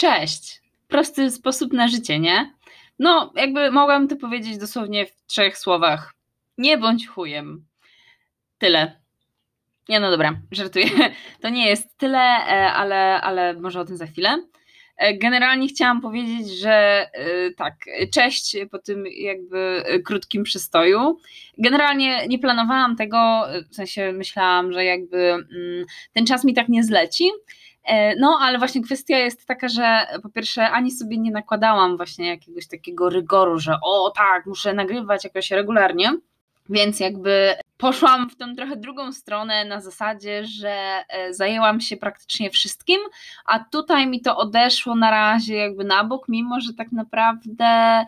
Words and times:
Cześć. 0.00 0.62
Prosty 0.88 1.30
sposób 1.30 1.72
na 1.72 1.88
życie, 1.88 2.18
nie? 2.18 2.54
No, 2.98 3.32
jakby 3.36 3.70
mogłam 3.70 4.08
to 4.08 4.16
powiedzieć 4.16 4.58
dosłownie 4.58 5.06
w 5.06 5.26
trzech 5.26 5.58
słowach. 5.58 6.14
Nie 6.58 6.78
bądź 6.78 7.06
chujem. 7.06 7.66
Tyle. 8.58 9.00
Nie, 9.88 10.00
no 10.00 10.10
dobra, 10.10 10.40
żartuję. 10.52 10.86
To 11.42 11.48
nie 11.48 11.68
jest 11.68 11.98
tyle, 11.98 12.18
e, 12.18 12.72
ale, 12.72 13.20
ale 13.20 13.54
może 13.54 13.80
o 13.80 13.84
tym 13.84 13.96
za 13.96 14.06
chwilę. 14.06 14.42
E, 14.96 15.18
generalnie 15.18 15.68
chciałam 15.68 16.00
powiedzieć, 16.00 16.50
że 16.50 17.06
e, 17.12 17.50
tak, 17.56 17.74
cześć 18.12 18.56
po 18.70 18.78
tym 18.78 19.04
jakby 19.06 19.84
krótkim 20.04 20.42
przystoju. 20.42 21.18
Generalnie 21.58 22.26
nie 22.28 22.38
planowałam 22.38 22.96
tego, 22.96 23.42
w 23.70 23.74
sensie 23.74 24.12
myślałam, 24.12 24.72
że 24.72 24.84
jakby 24.84 25.18
mm, 25.18 25.86
ten 26.12 26.26
czas 26.26 26.44
mi 26.44 26.54
tak 26.54 26.68
nie 26.68 26.84
zleci. 26.84 27.30
No, 28.18 28.38
ale 28.40 28.58
właśnie 28.58 28.82
kwestia 28.82 29.18
jest 29.18 29.46
taka, 29.46 29.68
że 29.68 30.06
po 30.22 30.28
pierwsze 30.28 30.70
ani 30.70 30.90
sobie 30.90 31.18
nie 31.18 31.30
nakładałam 31.30 31.96
właśnie 31.96 32.28
jakiegoś 32.28 32.68
takiego 32.68 33.08
rygoru, 33.08 33.58
że 33.58 33.76
o 33.82 34.10
tak, 34.16 34.46
muszę 34.46 34.74
nagrywać 34.74 35.24
jakoś 35.24 35.50
regularnie, 35.50 36.12
więc 36.68 37.00
jakby 37.00 37.54
poszłam 37.76 38.30
w 38.30 38.36
tą 38.36 38.54
trochę 38.56 38.76
drugą 38.76 39.12
stronę 39.12 39.64
na 39.64 39.80
zasadzie, 39.80 40.44
że 40.44 41.04
e, 41.08 41.34
zajęłam 41.34 41.80
się 41.80 41.96
praktycznie 41.96 42.50
wszystkim, 42.50 42.98
a 43.46 43.58
tutaj 43.58 44.06
mi 44.06 44.20
to 44.20 44.36
odeszło 44.36 44.94
na 44.94 45.10
razie 45.10 45.56
jakby 45.56 45.84
na 45.84 46.04
bok, 46.04 46.28
mimo 46.28 46.60
że 46.60 46.74
tak 46.74 46.92
naprawdę 46.92 47.64
e, 47.64 48.06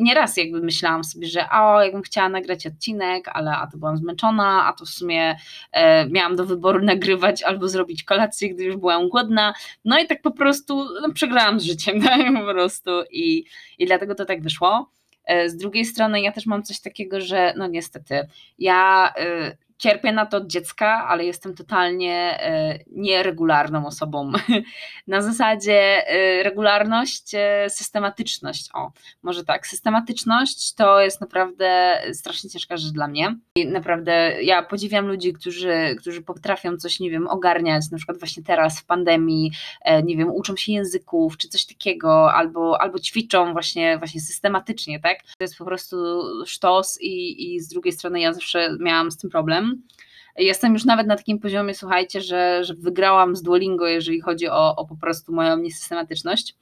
nieraz 0.00 0.36
jakby 0.36 0.60
myślałam 0.60 1.04
sobie, 1.04 1.26
że 1.26 1.50
o, 1.50 1.82
jakbym 1.82 2.02
chciała 2.02 2.28
nagrać 2.28 2.66
odcinek, 2.66 3.28
ale 3.28 3.50
a 3.50 3.66
to 3.66 3.78
byłam 3.78 3.96
zmęczona, 3.96 4.66
a 4.66 4.72
to 4.72 4.84
w 4.84 4.88
sumie 4.88 5.36
e, 5.72 6.08
miałam 6.08 6.36
do 6.36 6.44
wyboru 6.44 6.84
nagrywać 6.94 7.42
albo 7.42 7.68
zrobić 7.68 8.04
kolację, 8.04 8.54
gdy 8.54 8.64
już 8.64 8.76
byłam 8.76 9.08
głodna, 9.08 9.54
no 9.84 9.98
i 9.98 10.06
tak 10.06 10.22
po 10.22 10.30
prostu 10.30 10.86
no, 11.02 11.12
przegrałam 11.14 11.60
z 11.60 11.64
życiem, 11.64 12.02
tak, 12.02 12.20
po 12.46 12.52
prostu 12.52 12.90
i, 13.10 13.44
i 13.78 13.86
dlatego 13.86 14.14
to 14.14 14.24
tak 14.24 14.42
wyszło. 14.42 14.90
E, 15.24 15.48
z 15.48 15.56
drugiej 15.56 15.84
strony 15.84 16.20
ja 16.20 16.32
też 16.32 16.46
mam 16.46 16.62
coś 16.62 16.80
takiego, 16.80 17.20
że 17.20 17.54
no 17.56 17.66
niestety 17.66 18.28
ja 18.58 19.12
y, 19.18 19.56
cierpię 19.78 20.12
na 20.12 20.26
to 20.26 20.36
od 20.36 20.46
dziecka, 20.46 21.06
ale 21.08 21.24
jestem 21.24 21.54
totalnie 21.54 22.40
e, 22.40 22.78
nieregularną 22.86 23.86
osobą. 23.86 24.32
Na 25.06 25.22
zasadzie 25.22 26.08
e, 26.08 26.42
regularność, 26.42 27.34
e, 27.34 27.70
systematyczność. 27.70 28.68
O, 28.74 28.92
może 29.22 29.44
tak, 29.44 29.66
systematyczność 29.66 30.74
to 30.74 31.00
jest 31.00 31.20
naprawdę 31.20 32.00
strasznie 32.12 32.50
ciężka 32.50 32.76
rzecz 32.76 32.92
dla 32.92 33.08
mnie. 33.08 33.36
I 33.56 33.66
naprawdę 33.66 34.42
ja 34.42 34.62
podziwiam 34.62 35.06
ludzi, 35.06 35.32
którzy, 35.32 35.96
którzy 35.98 36.22
potrafią 36.22 36.76
coś, 36.76 37.00
nie 37.00 37.10
wiem, 37.10 37.28
ogarniać, 37.28 37.90
na 37.90 37.96
przykład 37.96 38.18
właśnie 38.18 38.42
teraz 38.42 38.80
w 38.80 38.86
pandemii, 38.86 39.52
nie 40.04 40.16
wiem, 40.16 40.30
uczą 40.30 40.56
się 40.56 40.72
języków 40.72 41.36
czy 41.36 41.48
coś 41.48 41.66
takiego, 41.66 42.32
albo, 42.32 42.80
albo 42.80 42.98
ćwiczą 42.98 43.52
właśnie, 43.52 43.98
właśnie 43.98 44.20
systematycznie, 44.20 45.00
tak? 45.00 45.18
To 45.38 45.44
jest 45.44 45.58
po 45.58 45.64
prostu 45.64 45.96
sztos 46.46 46.98
i, 47.00 47.54
i 47.54 47.60
z 47.60 47.68
drugiej 47.68 47.92
strony 47.92 48.20
ja 48.20 48.32
zawsze 48.32 48.76
miałam 48.80 49.10
z 49.10 49.16
tym 49.16 49.30
problem 49.30 49.63
Jestem 50.38 50.72
już 50.72 50.84
nawet 50.84 51.06
na 51.06 51.16
takim 51.16 51.38
poziomie, 51.38 51.74
słuchajcie, 51.74 52.20
że, 52.20 52.64
że 52.64 52.74
wygrałam 52.74 53.36
z 53.36 53.42
Duolingo, 53.42 53.86
jeżeli 53.86 54.20
chodzi 54.20 54.48
o, 54.48 54.76
o 54.76 54.86
po 54.86 54.96
prostu 54.96 55.32
moją 55.32 55.56
niesystematyczność. 55.56 56.54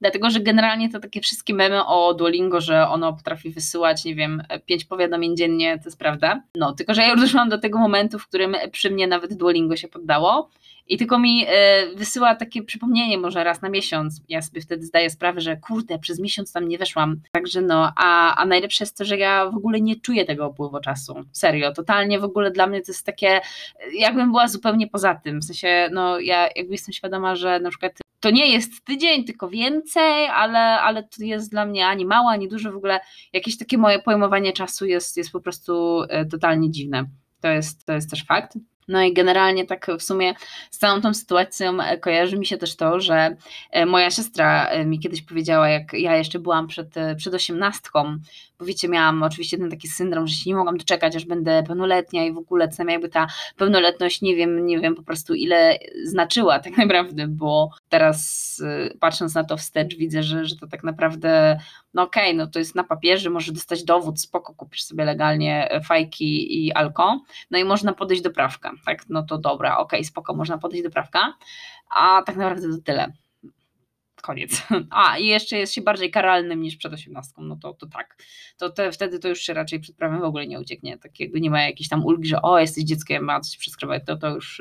Dlatego, 0.00 0.30
że 0.30 0.40
generalnie 0.40 0.90
to 0.90 1.00
takie 1.00 1.20
wszystkie 1.20 1.54
memy 1.54 1.86
o 1.86 2.14
Duolingo, 2.14 2.60
że 2.60 2.88
ono 2.88 3.12
potrafi 3.12 3.50
wysyłać, 3.50 4.04
nie 4.04 4.14
wiem, 4.14 4.42
pięć 4.66 4.84
powiadomień 4.84 5.36
dziennie, 5.36 5.78
to 5.78 5.84
jest 5.84 5.98
prawda. 5.98 6.42
No, 6.54 6.72
tylko 6.72 6.94
że 6.94 7.02
ja 7.02 7.10
już 7.12 7.20
doszłam 7.20 7.48
do 7.48 7.58
tego 7.58 7.78
momentu, 7.78 8.18
w 8.18 8.28
którym 8.28 8.56
przy 8.72 8.90
mnie 8.90 9.06
nawet 9.06 9.34
Duolingo 9.34 9.76
się 9.76 9.88
poddało 9.88 10.50
i 10.88 10.98
tylko 10.98 11.18
mi 11.18 11.44
e, 11.48 11.86
wysyła 11.94 12.34
takie 12.34 12.62
przypomnienie 12.62 13.18
może 13.18 13.44
raz 13.44 13.62
na 13.62 13.68
miesiąc. 13.68 14.22
Ja 14.28 14.42
sobie 14.42 14.60
wtedy 14.60 14.86
zdaję 14.86 15.10
sprawę, 15.10 15.40
że 15.40 15.56
kurde, 15.56 15.98
przez 15.98 16.20
miesiąc 16.20 16.52
tam 16.52 16.68
nie 16.68 16.78
weszłam. 16.78 17.20
Także 17.32 17.60
no, 17.60 17.92
a, 17.96 18.34
a 18.34 18.46
najlepsze 18.46 18.84
jest 18.84 18.98
to, 18.98 19.04
że 19.04 19.16
ja 19.16 19.50
w 19.50 19.56
ogóle 19.56 19.80
nie 19.80 20.00
czuję 20.00 20.24
tego 20.24 20.48
upływu 20.48 20.80
czasu. 20.80 21.14
Serio, 21.32 21.72
totalnie 21.72 22.20
w 22.20 22.24
ogóle 22.24 22.50
dla 22.50 22.66
mnie 22.66 22.80
to 22.80 22.92
jest 22.92 23.06
takie, 23.06 23.40
jakbym 23.92 24.30
była 24.30 24.48
zupełnie 24.48 24.86
poza 24.86 25.14
tym. 25.14 25.40
W 25.40 25.44
sensie, 25.44 25.88
no 25.92 26.20
ja 26.20 26.48
jakby 26.56 26.72
jestem 26.72 26.92
świadoma, 26.92 27.36
że 27.36 27.60
na 27.60 27.70
przykład 27.70 27.92
to 28.20 28.30
nie 28.30 28.52
jest 28.52 28.84
tydzień, 28.84 29.24
tylko 29.24 29.48
więcej, 29.48 30.26
ale, 30.26 30.58
ale 30.58 31.02
to 31.02 31.24
jest 31.24 31.50
dla 31.50 31.66
mnie 31.66 31.86
ani 31.86 32.06
mało, 32.06 32.30
ani 32.30 32.48
dużo. 32.48 32.72
W 32.72 32.76
ogóle 32.76 33.00
jakieś 33.32 33.58
takie 33.58 33.78
moje 33.78 33.98
pojmowanie 33.98 34.52
czasu 34.52 34.86
jest, 34.86 35.16
jest 35.16 35.32
po 35.32 35.40
prostu 35.40 36.02
e, 36.08 36.26
totalnie 36.26 36.70
dziwne. 36.70 37.04
To 37.40 37.48
jest, 37.48 37.84
to 37.84 37.92
jest 37.92 38.10
też 38.10 38.24
fakt. 38.24 38.58
No 38.88 39.02
i 39.02 39.12
generalnie 39.12 39.64
tak 39.64 39.86
w 39.98 40.02
sumie 40.02 40.34
z 40.70 40.78
całą 40.78 41.00
tą 41.00 41.14
sytuacją 41.14 41.80
e, 41.80 41.98
kojarzy 41.98 42.38
mi 42.38 42.46
się 42.46 42.58
też 42.58 42.76
to, 42.76 43.00
że 43.00 43.36
e, 43.70 43.86
moja 43.86 44.10
siostra 44.10 44.66
e, 44.66 44.84
mi 44.84 44.98
kiedyś 44.98 45.22
powiedziała, 45.22 45.68
jak 45.68 45.92
ja 45.92 46.16
jeszcze 46.16 46.38
byłam 46.38 46.66
przed, 46.66 46.94
przed 47.16 47.34
osiemnastką, 47.34 48.18
wiecie, 48.60 48.88
miałam 48.88 49.22
oczywiście 49.22 49.58
ten 49.58 49.70
taki 49.70 49.88
syndrom, 49.88 50.26
że 50.26 50.34
się 50.34 50.50
nie 50.50 50.56
mogłam 50.56 50.76
doczekać, 50.76 51.16
aż 51.16 51.24
będę 51.24 51.62
pełnoletnia 51.62 52.26
i 52.26 52.32
w 52.32 52.38
ogóle 52.38 52.68
co 52.68 52.84
jakby 52.84 53.08
ta 53.08 53.26
pełnoletność, 53.56 54.22
nie 54.22 54.36
wiem, 54.36 54.66
nie 54.66 54.80
wiem 54.80 54.94
po 54.94 55.02
prostu 55.02 55.34
ile 55.34 55.78
znaczyła 56.04 56.58
tak 56.58 56.76
naprawdę, 56.76 57.26
bo 57.28 57.70
teraz 57.88 58.62
patrząc 59.00 59.34
na 59.34 59.44
to 59.44 59.56
wstecz 59.56 59.96
widzę, 59.96 60.22
że, 60.22 60.44
że 60.44 60.56
to 60.56 60.66
tak 60.66 60.84
naprawdę, 60.84 61.58
no 61.94 62.02
okej, 62.02 62.24
okay, 62.24 62.34
no 62.34 62.46
to 62.46 62.58
jest 62.58 62.74
na 62.74 62.84
papierze, 62.84 63.30
może 63.30 63.52
dostać 63.52 63.84
dowód, 63.84 64.20
spoko, 64.20 64.54
kupisz 64.54 64.82
sobie 64.82 65.04
legalnie 65.04 65.80
fajki 65.84 66.66
i 66.66 66.72
alko, 66.72 67.20
no 67.50 67.58
i 67.58 67.64
można 67.64 67.92
podejść 67.92 68.22
do 68.22 68.30
prawka 68.30 68.72
tak, 68.86 69.08
no 69.08 69.22
to 69.22 69.38
dobra, 69.38 69.78
okej, 69.78 70.00
okay, 70.00 70.04
spoko, 70.04 70.34
można 70.34 70.58
podejść 70.58 70.84
do 70.84 70.90
prawka, 70.90 71.34
a 71.90 72.22
tak 72.26 72.36
naprawdę 72.36 72.68
to 72.76 72.82
tyle. 72.84 73.12
Koniec. 74.22 74.62
A, 74.90 75.18
i 75.18 75.26
jeszcze 75.26 75.56
jest 75.56 75.72
się 75.74 75.82
bardziej 75.82 76.10
karalnym 76.10 76.62
niż 76.62 76.76
przed 76.76 76.92
osiemnastką, 76.92 77.42
no 77.42 77.56
to, 77.56 77.74
to 77.74 77.86
tak. 77.86 78.16
To 78.56 78.70
te, 78.70 78.92
wtedy 78.92 79.18
to 79.18 79.28
już 79.28 79.40
się 79.40 79.54
raczej 79.54 79.80
przed 79.80 79.96
prawem 79.96 80.20
w 80.20 80.24
ogóle 80.24 80.46
nie 80.46 80.60
ucieknie. 80.60 80.98
Tak 80.98 81.20
jakby 81.20 81.40
nie 81.40 81.50
ma 81.50 81.62
jakiejś 81.62 81.88
tam 81.88 82.04
ulgi, 82.04 82.28
że 82.28 82.42
o, 82.42 82.58
jesteś 82.58 82.84
dzieckiem, 82.84 83.24
ma 83.24 83.40
coś 83.40 83.56
przeskrywać, 83.56 84.02
to, 84.06 84.16
to 84.16 84.28
już 84.28 84.56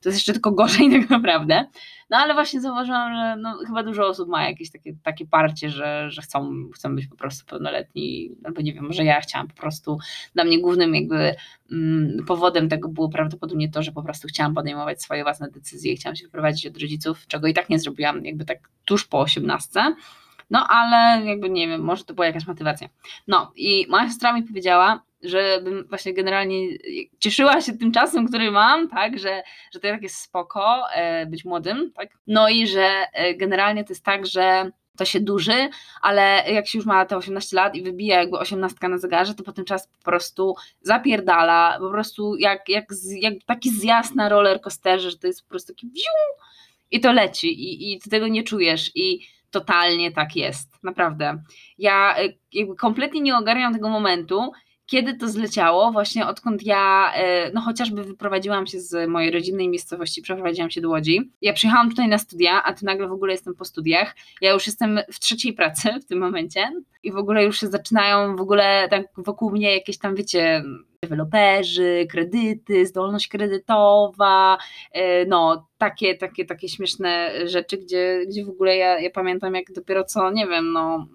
to 0.00 0.08
jest 0.08 0.18
jeszcze 0.18 0.32
tylko 0.32 0.52
gorzej 0.52 0.90
tak 1.00 1.10
naprawdę. 1.10 1.66
No 2.10 2.16
ale 2.16 2.34
właśnie 2.34 2.60
zauważyłam, 2.60 3.14
że 3.14 3.36
no, 3.36 3.58
chyba 3.66 3.82
dużo 3.82 4.06
osób 4.06 4.28
ma 4.28 4.48
jakieś 4.48 4.70
takie, 4.70 4.94
takie 5.02 5.26
parcie, 5.26 5.70
że, 5.70 6.10
że 6.10 6.22
chcą, 6.22 6.52
chcą 6.74 6.96
być 6.96 7.06
po 7.06 7.16
prostu 7.16 7.46
pełnoletni, 7.46 8.30
albo 8.44 8.62
nie 8.62 8.72
wiem, 8.72 8.84
może 8.84 9.04
ja 9.04 9.20
chciałam 9.20 9.48
po 9.48 9.54
prostu, 9.54 9.98
dla 10.34 10.44
mnie 10.44 10.60
głównym 10.60 10.94
jakby 10.94 11.34
mm, 11.72 12.24
powodem 12.26 12.68
tego 12.68 12.88
było 12.88 13.08
prawdopodobnie 13.08 13.70
to, 13.70 13.82
że 13.82 13.92
po 13.92 14.02
prostu 14.02 14.28
chciałam 14.28 14.54
podejmować 14.54 15.02
swoje 15.02 15.22
własne 15.22 15.50
decyzje 15.50 15.96
chciałam 15.96 16.16
się 16.16 16.24
wyprowadzić 16.24 16.66
od 16.66 16.76
rodziców, 16.76 17.26
czego 17.26 17.46
i 17.46 17.54
tak 17.54 17.68
nie 17.68 17.78
zrobiłam 17.78 18.24
jakby 18.24 18.44
tak 18.44 18.58
tuż 18.84 19.04
po 19.06 19.20
osiemnastce. 19.20 19.94
No 20.50 20.66
ale 20.68 21.24
jakby 21.26 21.50
nie 21.50 21.68
wiem, 21.68 21.80
może 21.80 22.04
to 22.04 22.14
była 22.14 22.26
jakaś 22.26 22.46
motywacja. 22.46 22.88
No 23.28 23.52
i 23.56 23.86
moja 23.88 24.08
siostra 24.08 24.32
mi 24.32 24.42
powiedziała, 24.42 25.02
żebym 25.22 25.86
właśnie 25.88 26.14
generalnie 26.14 26.68
cieszyła 27.18 27.60
się 27.60 27.72
tym 27.72 27.92
czasem, 27.92 28.28
który 28.28 28.50
mam, 28.50 28.88
tak, 28.88 29.18
że, 29.18 29.42
że 29.72 29.80
to 29.80 29.88
tak 29.88 30.02
jest 30.02 30.16
spoko 30.16 30.90
e, 30.94 31.26
być 31.26 31.44
młodym, 31.44 31.92
tak, 31.96 32.08
no 32.26 32.48
i 32.48 32.66
że 32.66 33.06
e, 33.12 33.34
generalnie 33.34 33.84
to 33.84 33.92
jest 33.92 34.04
tak, 34.04 34.26
że 34.26 34.70
to 34.96 35.04
się 35.04 35.20
duży, 35.20 35.68
ale 36.02 36.44
jak 36.52 36.68
się 36.68 36.78
już 36.78 36.86
ma 36.86 37.06
te 37.06 37.16
18 37.16 37.56
lat 37.56 37.74
i 37.74 37.82
wybija 37.82 38.18
jakby 38.18 38.38
18 38.38 38.88
na 38.88 38.98
zegarze, 38.98 39.34
to 39.34 39.42
potem 39.42 39.64
czas 39.64 39.88
po 39.88 40.04
prostu 40.04 40.54
zapierdala, 40.82 41.76
po 41.78 41.90
prostu 41.90 42.36
jak, 42.36 42.68
jak, 42.68 42.84
jak 43.20 43.34
taki 43.46 43.70
zjazd 43.70 44.14
na 44.14 44.28
roller 44.28 44.60
coasterze, 44.60 45.10
że 45.10 45.18
to 45.18 45.26
jest 45.26 45.42
po 45.42 45.48
prostu 45.48 45.74
taki 45.74 45.86
wziu, 45.86 46.10
i 46.90 47.00
to 47.00 47.12
leci 47.12 47.48
i, 47.48 47.92
i 47.92 48.00
ty 48.00 48.10
tego 48.10 48.28
nie 48.28 48.42
czujesz 48.42 48.90
i 48.94 49.20
totalnie 49.50 50.12
tak 50.12 50.36
jest, 50.36 50.82
naprawdę. 50.82 51.42
Ja 51.78 52.16
e, 52.18 52.28
jakby 52.52 52.76
kompletnie 52.76 53.20
nie 53.20 53.36
ogarniam 53.36 53.74
tego 53.74 53.88
momentu, 53.88 54.52
kiedy 54.90 55.14
to 55.14 55.28
zleciało, 55.28 55.92
właśnie 55.92 56.26
odkąd 56.26 56.62
ja, 56.62 57.12
e, 57.14 57.52
no 57.52 57.60
chociażby 57.60 58.04
wyprowadziłam 58.04 58.66
się 58.66 58.80
z 58.80 59.10
mojej 59.10 59.30
rodzinnej 59.30 59.68
miejscowości, 59.68 60.22
przeprowadziłam 60.22 60.70
się 60.70 60.80
do 60.80 60.88
Łodzi. 60.88 61.30
Ja 61.42 61.52
przyjechałam 61.52 61.90
tutaj 61.90 62.08
na 62.08 62.18
studia, 62.18 62.62
a 62.62 62.74
tu 62.74 62.84
nagle 62.84 63.08
w 63.08 63.12
ogóle 63.12 63.32
jestem 63.32 63.54
po 63.54 63.64
studiach. 63.64 64.16
Ja 64.40 64.52
już 64.52 64.66
jestem 64.66 65.00
w 65.12 65.20
trzeciej 65.20 65.52
pracy 65.52 65.88
w 66.02 66.04
tym 66.04 66.18
momencie 66.18 66.72
i 67.02 67.12
w 67.12 67.16
ogóle 67.16 67.44
już 67.44 67.60
się 67.60 67.66
zaczynają 67.66 68.36
w 68.36 68.40
ogóle 68.40 68.88
tak 68.90 69.06
wokół 69.16 69.50
mnie 69.50 69.74
jakieś 69.74 69.98
tam, 69.98 70.14
wiecie, 70.14 70.62
deweloperzy, 71.02 72.06
kredyty, 72.10 72.86
zdolność 72.86 73.28
kredytowa, 73.28 74.58
e, 74.92 75.26
no 75.26 75.66
takie, 75.78 76.14
takie, 76.14 76.44
takie 76.44 76.68
śmieszne 76.68 77.30
rzeczy, 77.44 77.78
gdzie, 77.78 78.20
gdzie 78.28 78.44
w 78.44 78.48
ogóle 78.48 78.76
ja, 78.76 79.00
ja 79.00 79.10
pamiętam 79.10 79.54
jak 79.54 79.72
dopiero 79.72 80.04
co, 80.04 80.30
nie 80.30 80.46
wiem, 80.46 80.72
no 80.72 81.06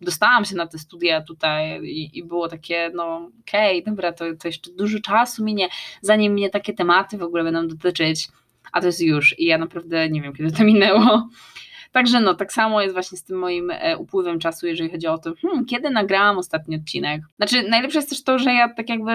dostałam 0.00 0.44
się 0.44 0.56
na 0.56 0.66
te 0.66 0.78
studia 0.78 1.22
tutaj 1.22 1.82
i, 1.84 2.18
i 2.18 2.24
było 2.24 2.48
takie, 2.48 2.90
no 2.94 3.30
okej, 3.40 3.82
okay, 3.82 3.92
dobra, 3.92 4.12
to, 4.12 4.24
to 4.42 4.48
jeszcze 4.48 4.70
dużo 4.72 5.00
czasu 5.00 5.44
minie, 5.44 5.68
zanim 6.00 6.32
mnie 6.32 6.50
takie 6.50 6.72
tematy 6.72 7.18
w 7.18 7.22
ogóle 7.22 7.44
będą 7.44 7.68
dotyczyć, 7.68 8.28
a 8.72 8.80
to 8.80 8.86
jest 8.86 9.00
już 9.00 9.38
i 9.38 9.44
ja 9.44 9.58
naprawdę 9.58 10.08
nie 10.08 10.22
wiem, 10.22 10.32
kiedy 10.32 10.52
to 10.52 10.64
minęło. 10.64 11.28
Także 11.92 12.20
no, 12.20 12.34
tak 12.34 12.52
samo 12.52 12.82
jest 12.82 12.94
właśnie 12.94 13.18
z 13.18 13.24
tym 13.24 13.38
moim 13.38 13.70
e, 13.70 13.96
upływem 13.96 14.38
czasu, 14.38 14.66
jeżeli 14.66 14.90
chodzi 14.90 15.06
o 15.06 15.18
to, 15.18 15.32
hmm, 15.42 15.66
kiedy 15.66 15.90
nagrałam 15.90 16.38
ostatni 16.38 16.76
odcinek. 16.76 17.22
Znaczy, 17.36 17.68
najlepsze 17.68 17.98
jest 17.98 18.08
też 18.08 18.24
to, 18.24 18.38
że 18.38 18.52
ja 18.54 18.74
tak 18.74 18.88
jakby 18.88 19.12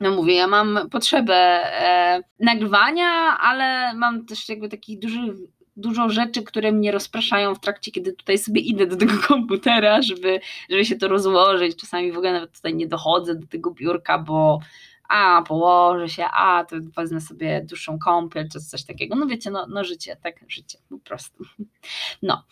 no 0.00 0.10
mówię, 0.10 0.34
ja 0.34 0.46
mam 0.46 0.78
potrzebę 0.90 1.34
e, 1.34 2.22
nagrywania, 2.40 3.08
ale 3.40 3.94
mam 3.94 4.26
też 4.26 4.48
jakby 4.48 4.68
taki 4.68 4.98
duży 4.98 5.34
dużo 5.78 6.08
rzeczy, 6.08 6.42
które 6.42 6.72
mnie 6.72 6.92
rozpraszają 6.92 7.54
w 7.54 7.60
trakcie, 7.60 7.90
kiedy 7.90 8.12
tutaj 8.12 8.38
sobie 8.38 8.60
idę 8.60 8.86
do 8.86 8.96
tego 8.96 9.12
komputera, 9.28 10.02
żeby, 10.02 10.40
żeby 10.70 10.84
się 10.84 10.96
to 10.96 11.08
rozłożyć. 11.08 11.76
Czasami 11.76 12.12
w 12.12 12.16
ogóle 12.16 12.32
nawet 12.32 12.52
tutaj 12.52 12.74
nie 12.74 12.86
dochodzę 12.86 13.34
do 13.34 13.46
tego 13.46 13.70
biurka, 13.70 14.18
bo 14.18 14.60
a 15.08 15.42
położę 15.46 16.08
się, 16.08 16.24
a 16.24 16.64
to 16.64 16.76
wezmę 16.96 17.20
sobie 17.20 17.64
dłuższą 17.68 17.98
kąpiel, 17.98 18.48
czy 18.52 18.60
coś 18.60 18.84
takiego. 18.84 19.16
No 19.16 19.26
wiecie, 19.26 19.50
no, 19.50 19.66
no 19.66 19.84
życie, 19.84 20.16
tak, 20.22 20.34
życie, 20.48 20.78
po 20.88 20.98
prostu. 20.98 21.44
No, 22.22 22.44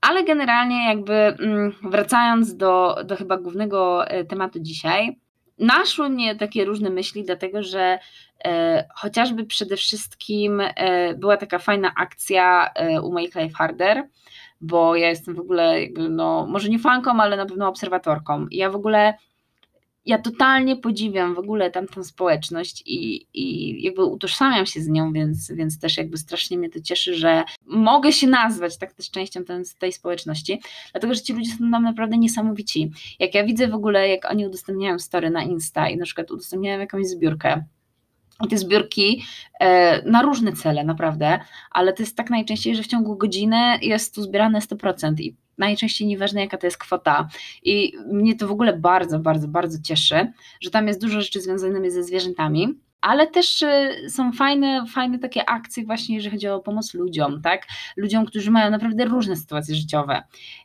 ale 0.00 0.24
generalnie 0.24 0.88
jakby 0.88 1.12
mm, 1.14 1.72
wracając 1.82 2.56
do, 2.56 2.96
do 3.04 3.16
chyba 3.16 3.36
głównego 3.36 4.06
e, 4.06 4.24
tematu 4.24 4.58
dzisiaj, 4.60 5.18
naszły 5.58 6.08
mnie 6.08 6.36
takie 6.36 6.64
różne 6.64 6.90
myśli, 6.90 7.24
dlatego 7.24 7.62
że 7.62 7.98
chociażby 8.94 9.44
przede 9.44 9.76
wszystkim 9.76 10.60
e, 10.60 11.14
była 11.14 11.36
taka 11.36 11.58
fajna 11.58 11.92
akcja 11.96 12.70
e, 12.74 13.00
u 13.00 13.12
Make 13.12 13.34
Life 13.34 13.56
Harder, 13.56 14.08
bo 14.60 14.96
ja 14.96 15.08
jestem 15.08 15.34
w 15.34 15.40
ogóle 15.40 15.82
jakby, 15.82 16.08
no, 16.08 16.46
może 16.46 16.68
nie 16.68 16.78
fanką, 16.78 17.20
ale 17.20 17.36
na 17.36 17.46
pewno 17.46 17.68
obserwatorką. 17.68 18.46
Ja 18.50 18.70
w 18.70 18.76
ogóle 18.76 19.14
ja 20.06 20.18
totalnie 20.18 20.76
podziwiam 20.76 21.34
w 21.34 21.38
ogóle 21.38 21.70
tamtą 21.70 22.04
społeczność 22.04 22.82
i, 22.86 23.26
i 23.34 23.82
jakby 23.82 24.04
utożsamiam 24.04 24.66
się 24.66 24.80
z 24.80 24.88
nią, 24.88 25.12
więc, 25.12 25.52
więc 25.52 25.78
też 25.78 25.96
jakby 25.96 26.16
strasznie 26.16 26.58
mnie 26.58 26.70
to 26.70 26.80
cieszy, 26.80 27.14
że 27.14 27.44
mogę 27.66 28.12
się 28.12 28.26
nazwać 28.26 28.78
tak 28.78 28.92
też 28.92 29.10
częścią 29.10 29.44
ten, 29.44 29.62
tej 29.78 29.92
społeczności, 29.92 30.60
dlatego, 30.92 31.14
że 31.14 31.20
ci 31.20 31.32
ludzie 31.32 31.50
są 31.50 31.64
nam 31.64 31.82
naprawdę 31.82 32.18
niesamowici. 32.18 32.92
Jak 33.18 33.34
ja 33.34 33.44
widzę 33.44 33.68
w 33.68 33.74
ogóle, 33.74 34.08
jak 34.08 34.30
oni 34.30 34.46
udostępniają 34.46 34.98
story 34.98 35.30
na 35.30 35.42
Insta 35.42 35.88
i 35.88 35.96
na 35.96 36.04
przykład 36.04 36.30
udostępniają 36.30 36.80
jakąś 36.80 37.06
zbiórkę, 37.06 37.64
te 38.46 38.58
zbiórki 38.58 39.24
e, 39.60 40.02
na 40.10 40.22
różne 40.22 40.52
cele, 40.52 40.84
naprawdę, 40.84 41.38
ale 41.70 41.92
to 41.92 42.02
jest 42.02 42.16
tak 42.16 42.30
najczęściej, 42.30 42.76
że 42.76 42.82
w 42.82 42.86
ciągu 42.86 43.16
godziny 43.16 43.78
jest 43.82 44.14
tu 44.14 44.22
zbierane 44.22 44.60
100% 44.60 45.20
i 45.20 45.36
najczęściej 45.58 46.08
nieważne 46.08 46.40
jaka 46.40 46.58
to 46.58 46.66
jest 46.66 46.78
kwota. 46.78 47.28
I 47.62 47.92
mnie 48.12 48.36
to 48.36 48.48
w 48.48 48.50
ogóle 48.50 48.76
bardzo, 48.76 49.18
bardzo, 49.18 49.48
bardzo 49.48 49.78
cieszy, 49.82 50.32
że 50.60 50.70
tam 50.70 50.88
jest 50.88 51.00
dużo 51.00 51.20
rzeczy 51.20 51.40
związanych 51.40 51.92
ze 51.92 52.02
zwierzętami. 52.02 52.68
Ale 53.00 53.26
też 53.26 53.62
e, 53.62 53.90
są 54.08 54.32
fajne, 54.32 54.84
fajne 54.86 55.18
takie 55.18 55.48
akcje, 55.48 55.84
właśnie 55.84 56.16
jeżeli 56.16 56.36
chodzi 56.36 56.48
o 56.48 56.60
pomoc 56.60 56.94
ludziom, 56.94 57.42
tak? 57.42 57.66
Ludziom, 57.96 58.26
którzy 58.26 58.50
mają 58.50 58.70
naprawdę 58.70 59.04
różne 59.04 59.36
sytuacje 59.36 59.74
życiowe. 59.74 60.22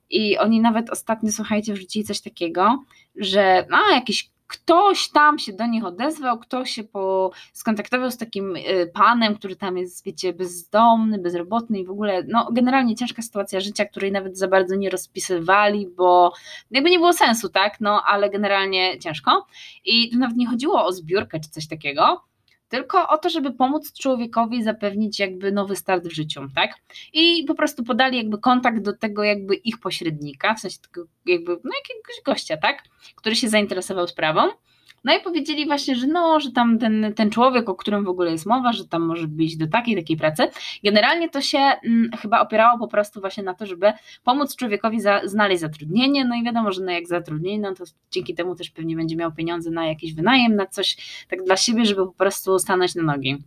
I 0.10 0.38
oni 0.38 0.62
nawet 0.62 0.90
ostatnio, 0.90 1.32
słuchajcie, 1.32 1.74
wrzucili 1.74 2.06
coś 2.06 2.22
takiego, 2.22 2.84
że 3.16 3.66
a, 3.72 3.96
jakiś 3.96 4.30
ktoś 4.48 5.10
tam 5.10 5.40
się 5.40 5.54
do 5.54 5.66
nich 5.66 5.86
odezwał, 5.86 6.40
ktoś 6.40 6.72
się 6.72 6.84
po, 6.84 7.32
skontaktował 7.54 8.12
z 8.12 8.18
takim 8.18 8.56
y, 8.56 8.92
panem, 8.94 9.36
który 9.36 9.56
tam 9.56 9.78
jest, 9.78 10.06
wiecie, 10.06 10.34
bezdomny, 10.34 11.20
bezrobotny 11.20 11.80
i 11.80 11.86
w 11.86 11.92
ogóle, 11.92 12.24
no 12.28 12.50
generalnie 12.52 12.96
ciężka 12.96 13.22
sytuacja 13.22 13.60
życia, 13.60 13.86
której 13.86 14.12
nawet 14.12 14.38
za 14.38 14.48
bardzo 14.48 14.76
nie 14.76 14.90
rozpisywali, 14.90 15.88
bo 15.88 16.34
jakby 16.72 16.90
nie 16.90 17.00
było 17.00 17.14
sensu, 17.14 17.50
tak, 17.50 17.80
no 17.80 18.04
ale 18.06 18.30
generalnie 18.30 19.00
ciężko. 19.00 19.46
I 19.86 20.10
tu 20.10 20.20
nawet 20.20 20.38
nie 20.38 20.48
chodziło 20.48 20.86
o 20.86 20.92
zbiórkę 20.92 21.40
czy 21.40 21.50
coś 21.50 21.68
takiego, 21.68 22.22
tylko 22.70 23.08
o 23.08 23.18
to, 23.18 23.30
żeby 23.30 23.52
pomóc 23.52 23.94
człowiekowi 23.94 24.64
zapewnić 24.64 25.20
jakby 25.20 25.52
nowy 25.52 25.76
start 25.76 26.08
w 26.08 26.14
życiu, 26.14 26.42
tak? 26.56 26.72
I 27.14 27.44
po 27.48 27.56
prostu 27.56 27.84
podali 27.84 28.18
jakby 28.18 28.38
kontakt 28.38 28.80
do 28.80 28.94
tego 28.94 29.24
jakby 29.24 29.56
ich 29.56 29.80
pośrednika, 29.80 30.56
w 30.56 30.60
sensie 30.60 30.78
tego 30.82 31.08
jakby 31.26 31.52
no 31.52 31.72
jakiegoś 31.76 32.22
gościa, 32.26 32.58
tak? 32.58 32.84
Który 33.16 33.36
się 33.36 33.50
zainteresował 33.50 34.08
sprawą. 34.08 34.42
No 35.04 35.18
i 35.18 35.22
powiedzieli 35.22 35.66
właśnie, 35.66 35.96
że 35.96 36.08
no, 36.08 36.40
że 36.40 36.52
tam 36.52 36.80
ten, 36.80 37.14
ten 37.16 37.30
człowiek, 37.30 37.70
o 37.70 37.76
którym 37.76 38.06
w 38.06 38.08
ogóle 38.08 38.32
jest 38.32 38.46
mowa, 38.46 38.74
że 38.74 38.88
tam 38.88 39.02
może 39.02 39.28
być 39.28 39.58
do 39.58 39.68
takiej, 39.68 39.96
takiej 39.96 40.18
pracy. 40.18 40.48
Generalnie 40.84 41.30
to 41.30 41.42
się 41.42 41.58
mm, 41.60 42.12
chyba 42.22 42.40
opierało 42.40 42.80
po 42.80 42.88
prostu 42.88 43.22
właśnie 43.22 43.44
na 43.44 43.54
to, 43.54 43.66
żeby 43.66 43.94
pomóc 44.24 44.56
człowiekowi 44.56 45.02
za, 45.02 45.22
znaleźć 45.24 45.62
zatrudnienie, 45.62 46.26
no 46.26 46.36
i 46.36 46.44
wiadomo, 46.44 46.72
że 46.72 46.82
no 46.82 46.92
jak 46.92 47.08
zatrudnienie, 47.08 47.60
no 47.60 47.76
to 47.76 47.84
dzięki 48.12 48.36
temu 48.36 48.56
też 48.56 48.70
pewnie 48.70 48.96
będzie 48.96 49.16
miał 49.16 49.32
pieniądze 49.32 49.72
na 49.72 49.88
jakiś 49.88 50.14
wynajem, 50.14 50.56
na 50.56 50.66
coś 50.66 50.98
tak 51.30 51.44
dla 51.44 51.58
siebie, 51.58 51.86
żeby 51.86 52.06
po 52.06 52.14
prostu 52.14 52.60
stanąć 52.60 52.96
na 52.96 53.04
nogi. 53.04 53.38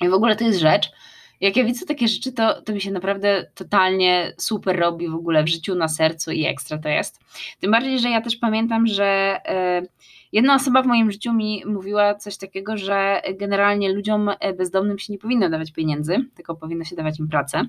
I 0.00 0.08
w 0.08 0.14
ogóle 0.14 0.36
to 0.36 0.44
jest 0.44 0.60
rzecz, 0.60 0.90
jak 1.42 1.56
ja 1.56 1.64
widzę 1.64 1.86
takie 1.86 2.08
rzeczy, 2.08 2.32
to, 2.32 2.62
to 2.62 2.72
mi 2.72 2.80
się 2.80 2.90
naprawdę 2.90 3.46
totalnie 3.54 4.32
super 4.38 4.78
robi 4.78 5.08
w 5.08 5.14
ogóle 5.14 5.44
w 5.44 5.48
życiu, 5.48 5.74
na 5.74 5.88
sercu 5.88 6.30
i 6.30 6.44
ekstra 6.44 6.78
to 6.78 6.88
jest. 6.88 7.20
Tym 7.60 7.70
bardziej, 7.70 7.98
że 7.98 8.10
ja 8.10 8.20
też 8.20 8.36
pamiętam, 8.36 8.86
że 8.86 9.40
yy, 9.80 9.88
Jedna 10.32 10.54
osoba 10.54 10.82
w 10.82 10.86
moim 10.86 11.12
życiu 11.12 11.32
mi 11.32 11.62
mówiła 11.66 12.14
coś 12.14 12.36
takiego, 12.36 12.76
że 12.76 13.22
generalnie 13.38 13.92
ludziom 13.92 14.30
bezdomnym 14.58 14.98
się 14.98 15.12
nie 15.12 15.18
powinno 15.18 15.50
dawać 15.50 15.72
pieniędzy, 15.72 16.16
tylko 16.34 16.54
powinno 16.54 16.84
się 16.84 16.96
dawać 16.96 17.18
im 17.18 17.28
pracę. 17.28 17.66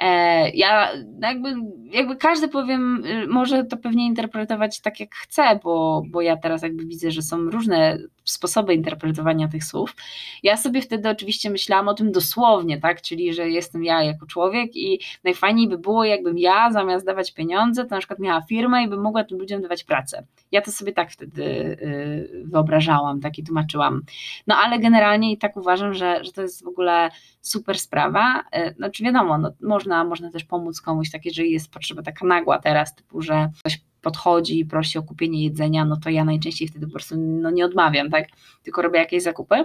E, 0.00 0.50
ja 0.50 0.92
jakby, 1.22 1.54
jakby 1.92 2.16
każdy 2.16 2.48
powiem, 2.48 3.04
y, 3.04 3.26
może 3.26 3.64
to 3.64 3.76
pewnie 3.76 4.06
interpretować 4.06 4.80
tak 4.80 5.00
jak 5.00 5.14
chce, 5.14 5.60
bo, 5.62 6.02
bo 6.06 6.20
ja 6.20 6.36
teraz 6.36 6.62
jakby 6.62 6.86
widzę, 6.86 7.10
że 7.10 7.22
są 7.22 7.38
różne 7.38 7.98
sposoby 8.24 8.74
interpretowania 8.74 9.48
tych 9.48 9.64
słów. 9.64 9.96
Ja 10.42 10.56
sobie 10.56 10.82
wtedy 10.82 11.08
oczywiście 11.08 11.50
myślałam 11.50 11.88
o 11.88 11.94
tym 11.94 12.12
dosłownie, 12.12 12.80
tak, 12.80 13.02
czyli 13.02 13.34
że 13.34 13.50
jestem 13.50 13.84
ja 13.84 14.02
jako 14.02 14.26
człowiek 14.26 14.76
i 14.76 15.00
najfajniej 15.24 15.68
by 15.68 15.78
było, 15.78 16.04
jakbym 16.04 16.38
ja 16.38 16.72
zamiast 16.72 17.06
dawać 17.06 17.32
pieniądze, 17.34 17.84
to 17.84 17.90
na 17.90 17.98
przykład 17.98 18.18
miała 18.18 18.40
firmę 18.40 18.84
i 18.84 18.88
bym 18.88 19.00
mogła 19.00 19.24
tym 19.24 19.38
ludziom 19.38 19.62
dawać 19.62 19.84
pracę. 19.84 20.26
Ja 20.52 20.62
to 20.62 20.72
sobie 20.72 20.92
tak 20.92 21.10
wtedy 21.10 21.42
y, 21.42 22.42
wyobrażałam, 22.44 23.20
tak 23.20 23.38
i 23.38 23.44
tłumaczyłam. 23.44 24.02
No 24.46 24.56
ale 24.56 24.78
generalnie 24.78 25.32
i 25.32 25.38
tak 25.38 25.56
uważam, 25.56 25.94
że, 25.94 26.24
że 26.24 26.32
to 26.32 26.42
jest 26.42 26.64
w 26.64 26.68
ogóle 26.68 27.10
super 27.40 27.78
sprawa. 27.78 28.44
Y, 28.56 28.74
znaczy 28.74 29.04
wiadomo, 29.04 29.38
no, 29.38 29.50
można, 29.62 29.89
można 30.04 30.30
też 30.30 30.44
pomóc 30.44 30.80
komuś, 30.80 31.10
tak 31.10 31.24
jeżeli 31.24 31.52
jest 31.52 31.70
potrzeba 31.70 32.02
taka 32.02 32.26
nagła 32.26 32.58
teraz, 32.58 32.94
typu, 32.94 33.22
że 33.22 33.50
ktoś 33.60 33.80
podchodzi 34.02 34.58
i 34.58 34.64
prosi 34.64 34.98
o 34.98 35.02
kupienie 35.02 35.44
jedzenia, 35.44 35.84
no 35.84 35.96
to 35.96 36.10
ja 36.10 36.24
najczęściej 36.24 36.68
wtedy 36.68 36.86
po 36.86 36.92
prostu 36.92 37.16
no, 37.16 37.50
nie 37.50 37.64
odmawiam, 37.64 38.10
tak? 38.10 38.24
Tylko 38.62 38.82
robię 38.82 38.98
jakieś 38.98 39.22
zakupy. 39.22 39.64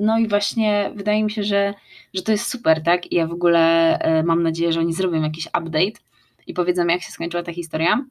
No 0.00 0.18
i 0.18 0.28
właśnie 0.28 0.90
wydaje 0.94 1.24
mi 1.24 1.30
się, 1.30 1.42
że, 1.42 1.74
że 2.14 2.22
to 2.22 2.32
jest 2.32 2.50
super, 2.50 2.82
tak? 2.82 3.12
I 3.12 3.14
ja 3.14 3.26
w 3.26 3.32
ogóle 3.32 3.98
e, 3.98 4.22
mam 4.22 4.42
nadzieję, 4.42 4.72
że 4.72 4.80
oni 4.80 4.92
zrobią 4.92 5.22
jakiś 5.22 5.46
update 5.46 6.00
i 6.46 6.54
powiedzą, 6.54 6.86
jak 6.86 7.02
się 7.02 7.12
skończyła 7.12 7.42
ta 7.42 7.52
historia, 7.52 8.04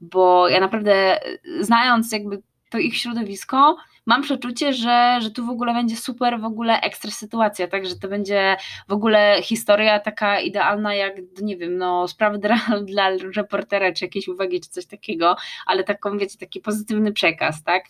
bo 0.00 0.48
ja 0.48 0.60
naprawdę 0.60 0.92
e, 0.94 1.38
znając 1.60 2.12
jakby 2.12 2.42
to 2.70 2.78
ich 2.78 2.96
środowisko, 2.96 3.76
mam 4.08 4.22
przeczucie, 4.22 4.72
że, 4.72 5.18
że 5.20 5.30
tu 5.30 5.46
w 5.46 5.50
ogóle 5.50 5.74
będzie 5.74 5.96
super, 5.96 6.40
w 6.40 6.44
ogóle 6.44 6.80
ekstra 6.80 7.10
sytuacja, 7.10 7.68
tak, 7.68 7.86
że 7.86 7.96
to 7.96 8.08
będzie 8.08 8.56
w 8.88 8.92
ogóle 8.92 9.38
historia 9.42 10.00
taka 10.00 10.40
idealna 10.40 10.94
jak, 10.94 11.14
nie 11.42 11.56
wiem, 11.56 11.76
no 11.76 12.08
sprawy 12.08 12.38
dla, 12.38 12.56
dla 12.92 13.10
reportera, 13.36 13.92
czy 13.92 14.04
jakieś 14.04 14.28
uwagi, 14.28 14.60
czy 14.60 14.70
coś 14.70 14.86
takiego, 14.86 15.36
ale 15.66 15.84
taką, 15.84 16.18
wiecie, 16.18 16.38
taki 16.38 16.60
pozytywny 16.60 17.12
przekaz, 17.12 17.62
tak, 17.62 17.84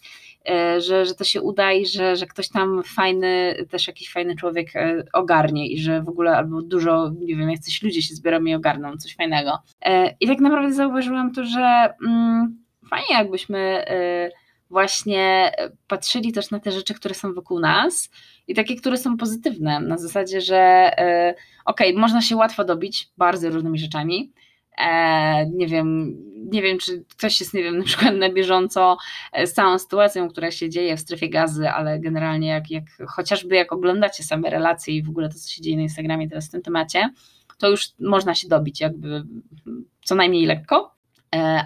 e, 0.48 0.80
że, 0.80 1.06
że 1.06 1.14
to 1.14 1.24
się 1.24 1.42
uda 1.42 1.72
i 1.72 1.86
że, 1.86 2.16
że 2.16 2.26
ktoś 2.26 2.48
tam 2.48 2.82
fajny, 2.84 3.54
też 3.70 3.86
jakiś 3.86 4.12
fajny 4.12 4.36
człowiek 4.36 4.76
e, 4.76 5.02
ogarnie 5.12 5.68
i 5.68 5.78
że 5.80 6.02
w 6.02 6.08
ogóle 6.08 6.36
albo 6.36 6.62
dużo, 6.62 7.10
nie 7.20 7.36
wiem, 7.36 7.50
jacyś 7.50 7.82
ludzie 7.82 8.02
się 8.02 8.14
zbiorą 8.14 8.44
i 8.44 8.54
ogarną 8.54 8.96
coś 8.96 9.16
fajnego. 9.16 9.58
E, 9.84 10.14
I 10.20 10.26
tak 10.26 10.40
naprawdę 10.40 10.72
zauważyłam 10.72 11.32
to, 11.32 11.44
że 11.44 11.94
mm, 12.06 12.64
fajnie 12.90 13.14
jakbyśmy 13.14 13.84
właśnie 14.70 15.52
e, 15.58 15.70
patrzyli 15.88 16.32
też 16.32 16.50
na 16.50 16.60
te 16.60 16.72
rzeczy, 16.72 16.94
które 16.94 17.14
są 17.14 17.34
wokół 17.34 17.60
nas 17.60 18.10
i 18.48 18.54
takie, 18.54 18.76
które 18.76 18.96
są 18.96 19.16
pozytywne, 19.16 19.80
na 19.80 19.98
zasadzie, 19.98 20.40
że 20.40 20.56
e, 20.56 21.34
okej, 21.64 21.90
okay, 21.90 22.00
można 22.00 22.22
się 22.22 22.36
łatwo 22.36 22.64
dobić 22.64 23.08
bardzo 23.16 23.50
różnymi 23.50 23.78
rzeczami. 23.78 24.32
E, 24.78 25.46
nie 25.46 25.66
wiem, 25.66 26.16
nie 26.52 26.62
wiem, 26.62 26.78
czy 26.78 27.04
ktoś 27.16 27.40
jest, 27.40 27.54
nie 27.54 27.62
wiem, 27.62 27.78
na 27.78 27.84
przykład 27.84 28.14
na 28.14 28.32
bieżąco 28.32 28.96
z 29.44 29.52
całą 29.52 29.78
sytuacją, 29.78 30.28
która 30.28 30.50
się 30.50 30.70
dzieje 30.70 30.96
w 30.96 31.00
strefie 31.00 31.30
gazy, 31.30 31.70
ale 31.70 32.00
generalnie 32.00 32.48
jak, 32.48 32.70
jak 32.70 32.84
chociażby 33.08 33.56
jak 33.56 33.72
oglądacie 33.72 34.22
same 34.22 34.50
relacje 34.50 34.94
i 34.94 35.02
w 35.02 35.08
ogóle 35.08 35.28
to, 35.28 35.34
co 35.34 35.48
się 35.50 35.62
dzieje 35.62 35.76
na 35.76 35.82
Instagramie 35.82 36.28
teraz 36.28 36.48
w 36.48 36.50
tym 36.50 36.62
temacie, 36.62 37.10
to 37.58 37.70
już 37.70 37.86
można 38.00 38.34
się 38.34 38.48
dobić 38.48 38.80
jakby 38.80 39.24
co 40.04 40.14
najmniej 40.14 40.46
lekko, 40.46 40.94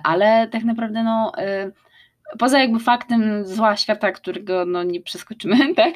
ale 0.04 0.48
tak 0.48 0.64
naprawdę 0.64 1.02
no 1.02 1.32
poza 2.38 2.60
jakby 2.60 2.80
faktem 2.80 3.44
zła 3.44 3.76
świata, 3.76 4.12
którego 4.12 4.64
no 4.64 4.82
nie 4.82 5.00
przeskoczymy, 5.00 5.56
tak, 5.74 5.94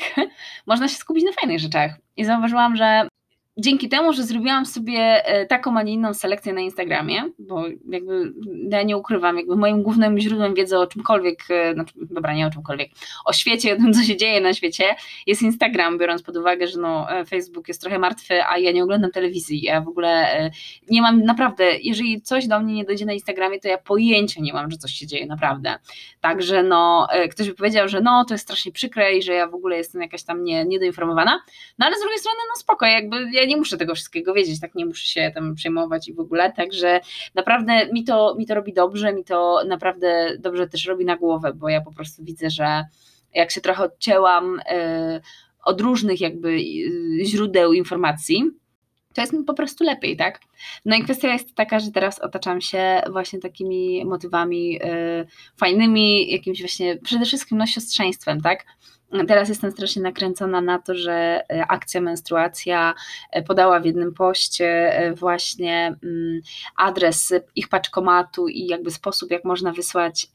można 0.66 0.88
się 0.88 0.96
skupić 0.96 1.24
na 1.24 1.32
fajnych 1.32 1.60
rzeczach. 1.60 1.94
I 2.16 2.24
zauważyłam, 2.24 2.76
że 2.76 3.08
dzięki 3.58 3.88
temu, 3.88 4.12
że 4.12 4.24
zrobiłam 4.24 4.66
sobie 4.66 5.26
e, 5.26 5.46
taką, 5.46 5.78
a 5.78 5.82
nie 5.82 5.92
inną 5.92 6.14
selekcję 6.14 6.52
na 6.52 6.60
Instagramie, 6.60 7.22
bo 7.38 7.64
jakby 7.88 8.32
ja 8.70 8.82
nie 8.82 8.96
ukrywam, 8.96 9.36
jakby 9.36 9.56
moim 9.56 9.82
głównym 9.82 10.18
źródłem 10.18 10.54
wiedzy 10.54 10.78
o 10.78 10.86
czymkolwiek, 10.86 11.44
e, 11.50 11.74
znaczy, 11.74 11.94
dobra, 11.96 12.34
nie 12.34 12.46
o 12.46 12.50
czymkolwiek, 12.50 12.90
o 13.24 13.32
świecie, 13.32 13.74
o 13.74 13.76
tym, 13.82 13.92
co 13.92 14.02
się 14.02 14.16
dzieje 14.16 14.40
na 14.40 14.54
świecie, 14.54 14.84
jest 15.26 15.42
Instagram, 15.42 15.98
biorąc 15.98 16.22
pod 16.22 16.36
uwagę, 16.36 16.66
że 16.66 16.80
no, 16.80 17.10
e, 17.10 17.24
Facebook 17.24 17.68
jest 17.68 17.80
trochę 17.80 17.98
martwy, 17.98 18.44
a 18.44 18.58
ja 18.58 18.72
nie 18.72 18.84
oglądam 18.84 19.10
telewizji, 19.10 19.62
ja 19.62 19.80
w 19.80 19.88
ogóle 19.88 20.50
nie 20.90 21.02
mam, 21.02 21.22
naprawdę, 21.22 21.64
jeżeli 21.82 22.22
coś 22.22 22.46
do 22.46 22.60
mnie 22.60 22.74
nie 22.74 22.84
dojdzie 22.84 23.06
na 23.06 23.12
Instagramie, 23.12 23.60
to 23.60 23.68
ja 23.68 23.78
pojęcia 23.78 24.40
nie 24.40 24.52
mam, 24.52 24.70
że 24.70 24.76
coś 24.76 24.92
się 24.92 25.06
dzieje, 25.06 25.26
naprawdę. 25.26 25.78
Także 26.20 26.62
no, 26.62 27.08
ktoś 27.30 27.48
by 27.48 27.54
powiedział, 27.54 27.88
że 27.88 28.00
no, 28.00 28.24
to 28.24 28.34
jest 28.34 28.44
strasznie 28.44 28.72
przykre 28.72 29.16
i 29.16 29.22
że 29.22 29.32
ja 29.32 29.46
w 29.46 29.54
ogóle 29.54 29.76
jestem 29.76 30.02
jakaś 30.02 30.22
tam 30.22 30.44
nie, 30.44 30.64
niedoinformowana, 30.64 31.40
no 31.78 31.86
ale 31.86 31.96
z 31.96 32.00
drugiej 32.00 32.18
strony, 32.18 32.38
no 32.48 32.60
spoko, 32.60 32.86
jakby 32.86 33.16
ja 33.32 33.45
nie 33.46 33.56
muszę 33.56 33.76
tego 33.76 33.94
wszystkiego 33.94 34.34
wiedzieć, 34.34 34.60
tak 34.60 34.74
nie 34.74 34.86
muszę 34.86 35.06
się 35.06 35.30
tam 35.34 35.54
przejmować 35.54 36.08
i 36.08 36.14
w 36.14 36.20
ogóle, 36.20 36.52
także 36.52 37.00
naprawdę 37.34 37.86
mi 37.92 38.04
to, 38.04 38.34
mi 38.38 38.46
to 38.46 38.54
robi 38.54 38.72
dobrze, 38.72 39.12
mi 39.12 39.24
to 39.24 39.62
naprawdę 39.68 40.36
dobrze 40.38 40.68
też 40.68 40.86
robi 40.86 41.04
na 41.04 41.16
głowę, 41.16 41.52
bo 41.54 41.68
ja 41.68 41.80
po 41.80 41.92
prostu 41.92 42.24
widzę, 42.24 42.50
że 42.50 42.84
jak 43.34 43.50
się 43.50 43.60
trochę 43.60 43.84
odcięłam 43.84 44.58
y, 44.58 45.20
od 45.64 45.80
różnych 45.80 46.20
jakby 46.20 46.48
y, 46.48 47.24
źródeł 47.24 47.72
informacji, 47.72 48.50
to 49.14 49.20
jest 49.20 49.32
mi 49.32 49.44
po 49.44 49.54
prostu 49.54 49.84
lepiej, 49.84 50.16
tak? 50.16 50.40
No 50.84 50.96
i 50.96 51.02
kwestia 51.02 51.32
jest 51.32 51.54
taka, 51.54 51.80
że 51.80 51.90
teraz 51.90 52.18
otaczam 52.18 52.60
się 52.60 53.00
właśnie 53.12 53.38
takimi 53.38 54.04
motywami 54.04 54.82
y, 54.82 55.26
fajnymi, 55.56 56.32
jakimś 56.32 56.60
właśnie 56.60 56.96
przede 56.96 57.24
wszystkim 57.24 57.58
no 57.58 57.66
siostrzeństwem, 57.66 58.40
tak? 58.40 58.66
Teraz 59.28 59.48
jestem 59.48 59.72
strasznie 59.72 60.02
nakręcona 60.02 60.60
na 60.60 60.78
to, 60.78 60.94
że 60.94 61.44
e, 61.50 61.66
akcja 61.66 62.00
menstruacja 62.00 62.94
e, 63.30 63.42
podała 63.42 63.80
w 63.80 63.84
jednym 63.84 64.14
poście 64.14 64.66
e, 64.66 65.14
właśnie 65.14 65.96
mm, 66.02 66.40
adres 66.76 67.34
ich 67.54 67.68
paczkomatu 67.68 68.48
i 68.48 68.66
jakby 68.66 68.90
sposób, 68.90 69.30
jak 69.30 69.44
można 69.44 69.72
wysłać 69.72 70.26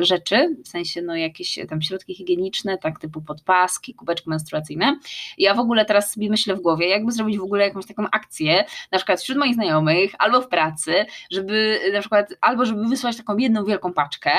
rzeczy, 0.00 0.56
w 0.64 0.68
sensie 0.68 1.02
no 1.02 1.16
jakieś 1.16 1.58
tam 1.68 1.82
środki 1.82 2.14
higieniczne, 2.14 2.78
tak 2.78 2.98
typu 2.98 3.22
podpaski, 3.22 3.94
kubeczki 3.94 4.30
menstruacyjne. 4.30 4.98
Ja 5.38 5.54
w 5.54 5.58
ogóle 5.58 5.84
teraz 5.84 6.12
sobie 6.12 6.30
myślę 6.30 6.54
w 6.54 6.60
głowie, 6.60 6.88
jakby 6.88 7.12
zrobić 7.12 7.38
w 7.38 7.42
ogóle 7.42 7.64
jakąś 7.64 7.86
taką 7.86 8.04
akcję, 8.12 8.64
na 8.92 8.98
przykład 8.98 9.20
wśród 9.20 9.38
moich 9.38 9.54
znajomych 9.54 10.12
albo 10.18 10.40
w 10.40 10.48
pracy, 10.48 10.92
żeby 11.30 11.80
na 11.92 12.00
przykład 12.00 12.34
albo 12.40 12.64
żeby 12.64 12.88
wysłać 12.88 13.16
taką 13.16 13.36
jedną 13.36 13.64
wielką 13.64 13.92
paczkę, 13.92 14.32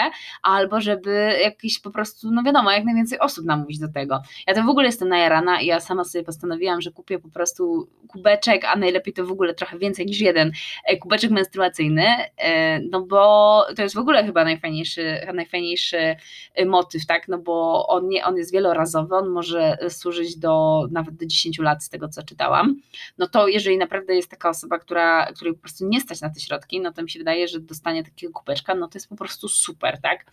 albo 0.44 0.82
żeby 0.82 1.40
jakiś 1.44 1.80
po 1.80 1.92
prostu, 1.92 2.32
no 2.32 2.44
wiadomo, 2.44 2.72
jak 2.72 2.86
najwięcej 2.86 3.20
osób 3.20 3.46
namówić 3.46 3.79
do 3.80 3.88
tego. 3.88 4.22
Ja 4.48 4.54
to 4.54 4.64
w 4.64 4.70
ogóle 4.70 4.86
jestem 4.86 5.10
najarana 5.10 5.62
i 5.62 5.66
ja 5.66 5.80
sama 5.80 6.04
sobie 6.04 6.24
postanowiłam, 6.24 6.82
że 6.82 6.92
kupię 6.92 7.20
po 7.20 7.30
prostu 7.30 7.90
kubeczek, 8.08 8.66
a 8.66 8.76
najlepiej 8.76 9.14
to 9.14 9.26
w 9.26 9.32
ogóle 9.32 9.54
trochę 9.54 9.78
więcej 9.78 10.06
niż 10.06 10.20
jeden 10.20 10.52
e, 10.86 10.98
kubeczek 10.98 11.32
menstruacyjny, 11.32 12.08
e, 12.38 12.80
no 12.80 13.02
bo 13.02 13.66
to 13.76 13.82
jest 13.82 13.96
w 13.96 14.00
ogóle 14.00 14.26
chyba 14.26 14.44
najfajniejszy, 14.44 15.28
najfajniejszy 15.34 16.16
e, 16.56 16.66
motyw, 16.66 17.06
tak, 17.06 17.28
no 17.28 17.38
bo 17.38 17.88
on, 17.88 18.08
nie, 18.08 18.26
on 18.26 18.38
jest 18.38 18.54
wielorazowy, 18.54 19.16
on 19.16 19.30
może 19.30 19.78
służyć 19.90 20.38
do 20.38 20.84
nawet 20.92 21.16
do 21.16 21.26
10 21.26 21.60
lat 21.60 21.84
z 21.84 21.90
tego, 21.90 22.10
co 22.10 22.24
czytałam, 22.24 22.82
no 23.18 23.28
to 23.28 23.48
jeżeli 23.48 23.78
naprawdę 23.78 24.16
jest 24.16 24.30
taka 24.30 24.50
osoba, 24.50 24.80
która, 24.80 25.26
której 25.26 25.54
po 25.54 25.60
prostu 25.60 25.88
nie 25.88 26.02
stać 26.02 26.22
na 26.22 26.30
te 26.30 26.40
środki, 26.40 26.82
no 26.82 26.94
to 26.94 27.04
mi 27.04 27.10
się 27.10 27.20
wydaje, 27.20 27.48
że 27.48 27.60
dostanie 27.60 28.04
takiego 28.04 28.34
kubeczka, 28.34 28.76
no 28.76 28.88
to 28.88 28.98
jest 28.98 29.10
po 29.10 29.16
prostu 29.16 29.48
super, 29.48 30.02
tak, 30.02 30.26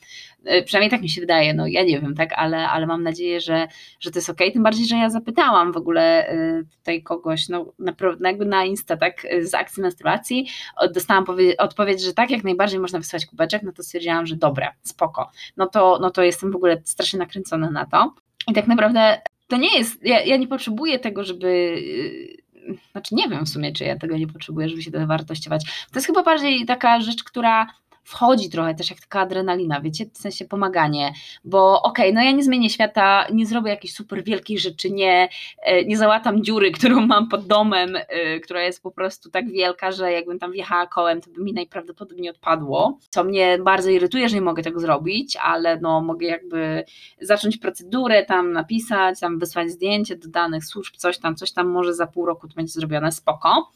przynajmniej 0.65 0.91
tak 0.91 1.03
mi 1.03 1.09
się 1.09 1.21
wydaje, 1.21 1.55
no 1.55 1.67
ja 1.67 1.85
nie 1.85 2.01
wiem, 2.01 2.15
tak, 2.15 2.33
ale, 2.37 2.69
ale 2.69 2.87
mam 2.87 3.03
nadzieję, 3.03 3.36
że, 3.41 3.69
że 4.01 4.11
to 4.11 4.19
jest 4.19 4.31
ok. 4.31 4.39
Tym 4.53 4.63
bardziej, 4.63 4.87
że 4.87 4.97
ja 4.97 5.11
zapytałam 5.11 5.73
w 5.73 5.77
ogóle 5.77 6.33
y, 6.33 6.65
tutaj 6.79 7.03
kogoś, 7.03 7.49
no, 7.49 7.73
na, 7.79 7.93
jakby 8.21 8.45
na 8.45 8.65
Insta, 8.65 8.97
tak, 8.97 9.27
z 9.43 9.55
akcji 9.55 9.83
menstruacji, 9.83 10.49
dostałam 10.95 11.25
odpowiedź, 11.59 12.03
że 12.03 12.13
tak, 12.13 12.31
jak 12.31 12.45
najbardziej 12.45 12.81
można 12.81 12.99
wysłać 12.99 13.27
kubeczek, 13.27 13.63
no 13.63 13.73
to 13.73 13.83
stwierdziłam, 13.83 14.27
że 14.27 14.37
dobra, 14.37 14.73
spoko. 14.83 15.31
No 15.57 15.67
to, 15.67 15.99
no 16.01 16.11
to 16.11 16.23
jestem 16.23 16.53
w 16.53 16.57
ogóle 16.57 16.83
strasznie 16.85 17.19
nakręcona 17.19 17.71
na 17.71 17.87
to. 17.87 18.15
I 18.49 18.53
tak 18.53 18.67
naprawdę 18.67 19.21
to 19.49 19.57
nie 19.57 19.79
jest, 19.79 20.05
ja, 20.05 20.23
ja 20.23 20.37
nie 20.37 20.49
potrzebuję 20.49 20.99
tego, 20.99 21.25
żeby 21.25 21.49
y, 21.49 22.47
znaczy 22.93 23.15
nie 23.15 23.29
wiem 23.29 23.47
w 23.47 23.49
sumie, 23.49 23.73
czy 23.73 23.85
ja 23.85 23.99
tego 23.99 24.17
nie 24.17 24.27
potrzebuję, 24.27 24.69
żeby 24.69 24.83
się 24.83 24.91
to 24.91 25.07
wartościować. 25.07 25.65
To 25.65 25.99
jest 25.99 26.07
chyba 26.07 26.23
bardziej 26.23 26.67
taka 26.67 27.01
rzecz, 27.01 27.25
która 27.25 27.67
wchodzi 28.07 28.51
trochę 28.51 28.75
też 28.75 28.91
jak 28.91 29.01
taka 29.01 29.21
adrenalina, 29.21 29.81
wiecie, 29.81 30.07
w 30.13 30.19
sensie 30.19 30.45
pomaganie, 30.45 31.13
bo 31.45 31.83
okej, 31.83 32.07
okay, 32.07 32.15
no 32.15 32.23
ja 32.23 32.33
nie 32.33 32.45
zmienię 32.45 32.71
świata, 32.71 33.27
nie 33.33 33.47
zrobię 33.47 33.71
jakiejś 33.71 33.95
super 33.95 34.25
wielkiej 34.25 34.59
rzeczy, 34.59 34.91
nie, 34.91 35.29
e, 35.63 35.85
nie 35.85 35.97
załatam 35.97 36.45
dziury, 36.45 36.71
którą 36.79 37.07
mam 37.07 37.29
pod 37.29 37.47
domem, 37.47 37.97
e, 37.97 38.41
która 38.41 38.63
jest 38.63 38.83
po 38.83 38.91
prostu 38.91 39.31
tak 39.31 39.51
wielka, 39.51 39.93
że 39.93 40.13
jakbym 40.13 40.39
tam 40.39 40.53
wjechała 40.53 40.87
kołem, 40.87 41.21
to 41.21 41.31
by 41.31 41.43
mi 41.43 41.53
najprawdopodobniej 41.53 42.31
odpadło, 42.31 42.99
co 43.11 43.25
mnie 43.25 43.59
bardzo 43.65 43.91
irytuje, 43.91 44.29
że 44.29 44.35
nie 44.35 44.43
mogę 44.43 44.63
tego 44.63 44.81
zrobić, 44.81 45.37
ale 45.43 45.81
no 45.81 46.01
mogę 46.01 46.27
jakby 46.27 46.85
zacząć 47.21 47.57
procedurę, 47.57 48.25
tam 48.25 48.53
napisać, 48.53 49.21
tam 49.21 49.39
wysłać 49.39 49.71
zdjęcie 49.71 50.17
do 50.17 50.29
danych 50.29 50.65
służb, 50.65 50.97
coś 50.97 51.19
tam, 51.19 51.37
coś 51.37 51.53
tam, 51.53 51.69
może 51.69 51.95
za 51.95 52.07
pół 52.07 52.27
roku 52.27 52.49
to 52.49 52.55
będzie 52.55 52.73
zrobione, 52.73 53.13
spoko, 53.13 53.73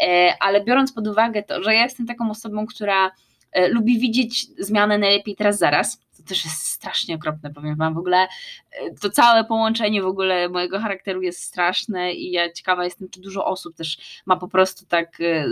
e, 0.00 0.34
ale 0.40 0.64
biorąc 0.64 0.92
pod 0.92 1.08
uwagę 1.08 1.42
to, 1.42 1.62
że 1.62 1.74
ja 1.74 1.82
jestem 1.82 2.06
taką 2.06 2.30
osobą, 2.30 2.66
która 2.66 3.10
lubi 3.68 3.98
widzieć 3.98 4.46
zmianę 4.58 4.98
najlepiej 4.98 5.36
teraz 5.36 5.58
zaraz. 5.58 6.00
To 6.16 6.22
też 6.22 6.44
jest 6.44 6.66
strasznie 6.66 7.14
okropne, 7.14 7.50
powiem 7.50 7.76
wam. 7.76 7.94
W 7.94 7.98
ogóle 7.98 8.16
e, 8.18 8.94
to 9.00 9.10
całe 9.10 9.44
połączenie 9.44 10.02
w 10.02 10.06
ogóle 10.06 10.48
mojego 10.48 10.80
charakteru 10.80 11.22
jest 11.22 11.42
straszne 11.42 12.12
i 12.12 12.30
ja 12.30 12.52
ciekawa 12.52 12.84
jestem, 12.84 13.08
czy 13.08 13.20
dużo 13.20 13.44
osób 13.46 13.76
też 13.76 14.22
ma 14.26 14.36
po 14.36 14.48
prostu 14.48 14.86
tak 14.86 15.20
e, 15.20 15.46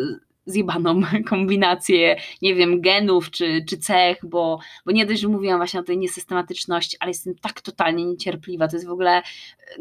zjebaną 0.49 1.01
kombinację, 1.31 2.17
nie 2.43 2.55
wiem, 2.55 2.81
genów 2.81 3.31
czy, 3.31 3.65
czy 3.69 3.79
cech, 3.79 4.19
bo, 4.23 4.59
bo 4.87 4.93
nie 4.93 5.07
dość, 5.07 5.21
że 5.21 5.29
mówiłam 5.29 5.59
właśnie 5.59 5.81
o 5.81 5.83
tej 5.83 5.99
niesystematyczności, 5.99 6.97
ale 7.01 7.11
jestem 7.11 7.35
tak 7.35 7.61
totalnie 7.61 8.05
niecierpliwa, 8.05 8.69
to 8.69 8.77
jest 8.77 8.87
w 8.87 8.91
ogóle, 8.91 9.23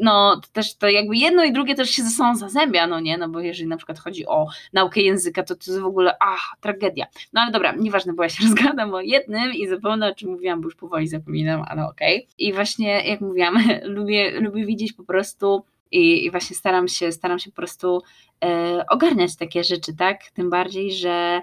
no 0.00 0.40
też 0.52 0.76
to 0.76 0.88
jakby 0.88 1.16
jedno 1.16 1.44
i 1.44 1.52
drugie 1.52 1.74
też 1.74 1.90
się 1.90 2.02
ze 2.02 2.10
sobą 2.10 2.36
zazębia, 2.36 2.86
no 2.86 3.00
nie, 3.00 3.18
no 3.18 3.28
bo 3.28 3.40
jeżeli 3.40 3.68
na 3.68 3.76
przykład 3.76 3.98
chodzi 3.98 4.26
o 4.26 4.46
naukę 4.72 5.00
języka, 5.00 5.42
to 5.42 5.54
to 5.54 5.70
jest 5.70 5.80
w 5.80 5.86
ogóle, 5.86 6.16
ach, 6.20 6.54
tragedia. 6.60 7.06
No 7.32 7.40
ale 7.40 7.52
dobra, 7.52 7.72
nieważne, 7.72 8.12
bo 8.12 8.22
ja 8.22 8.28
się 8.28 8.44
rozgadam 8.48 8.94
o 8.94 9.00
jednym 9.00 9.54
i 9.54 9.68
zupełnie 9.68 10.06
o 10.06 10.14
czym 10.14 10.30
mówiłam, 10.30 10.60
bo 10.60 10.66
już 10.66 10.74
powoli 10.74 11.08
zapominam, 11.08 11.64
ale 11.68 11.86
okej. 11.86 12.16
Okay. 12.18 12.34
I 12.38 12.52
właśnie, 12.52 13.08
jak 13.08 13.20
mówiłam, 13.20 13.54
lubię, 13.84 14.40
lubię 14.40 14.66
widzieć 14.66 14.92
po 14.92 15.04
prostu 15.04 15.64
i, 15.90 16.24
i 16.24 16.30
właśnie 16.30 16.56
staram 16.56 16.88
się, 16.88 17.12
staram 17.12 17.38
się 17.38 17.50
po 17.50 17.56
prostu 17.56 18.02
e, 18.44 18.84
ogarniać 18.88 19.36
takie 19.36 19.64
rzeczy, 19.64 19.96
tak? 19.96 20.30
Tym 20.34 20.50
bardziej, 20.50 20.92
że 20.92 21.42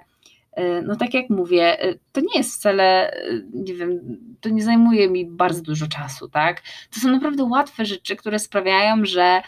e, 0.51 0.81
no 0.81 0.95
tak 0.95 1.13
jak 1.13 1.29
mówię, 1.29 1.81
e, 1.81 1.93
to 2.11 2.21
nie 2.21 2.37
jest 2.37 2.53
wcale, 2.53 3.15
nie 3.53 3.73
wiem, 3.73 3.99
to 4.41 4.49
nie 4.49 4.63
zajmuje 4.63 5.09
mi 5.09 5.25
bardzo 5.25 5.61
dużo 5.61 5.87
czasu, 5.87 6.29
tak? 6.29 6.61
To 6.93 6.99
są 6.99 7.11
naprawdę 7.11 7.43
łatwe 7.43 7.85
rzeczy, 7.85 8.15
które 8.15 8.39
sprawiają, 8.39 9.05
że 9.05 9.41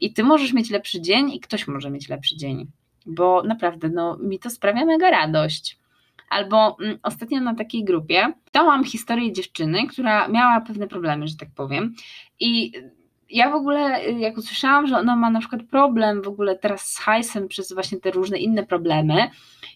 i 0.00 0.12
ty 0.12 0.24
możesz 0.24 0.52
mieć 0.52 0.70
lepszy 0.70 1.00
dzień, 1.00 1.30
i 1.30 1.40
ktoś 1.40 1.68
może 1.68 1.90
mieć 1.90 2.08
lepszy 2.08 2.36
dzień, 2.36 2.70
bo 3.06 3.42
naprawdę, 3.42 3.88
no, 3.88 4.16
mi 4.16 4.38
to 4.38 4.50
sprawia 4.50 4.84
mega 4.84 5.10
radość. 5.10 5.78
Albo 6.30 6.76
mm, 6.80 6.98
ostatnio 7.02 7.40
na 7.40 7.54
takiej 7.54 7.84
grupie 7.84 8.32
dałam 8.52 8.84
historię 8.84 9.32
dziewczyny, 9.32 9.86
która 9.86 10.28
miała 10.28 10.60
pewne 10.60 10.88
problemy, 10.88 11.28
że 11.28 11.36
tak 11.36 11.48
powiem, 11.54 11.94
i 12.40 12.72
ja 13.32 13.50
w 13.50 13.54
ogóle, 13.54 14.08
y, 14.08 14.12
jak 14.12 14.36
usłyszałam, 14.36 14.86
że 14.86 14.98
ona 14.98 15.16
ma 15.16 15.30
na 15.30 15.40
przykład 15.40 15.62
problem 15.62 16.22
w 16.22 16.28
ogóle 16.28 16.58
teraz 16.58 16.80
z 16.80 16.98
hajsem 16.98 17.48
przez 17.48 17.72
właśnie 17.72 18.00
te 18.00 18.10
różne 18.10 18.38
inne 18.38 18.66
problemy 18.66 19.30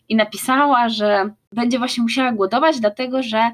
i 0.08 0.16
napisała, 0.16 0.88
że 0.88 1.30
będzie 1.52 1.78
właśnie 1.78 2.02
musiała 2.02 2.32
głodować, 2.32 2.80
dlatego 2.80 3.22
że 3.22 3.50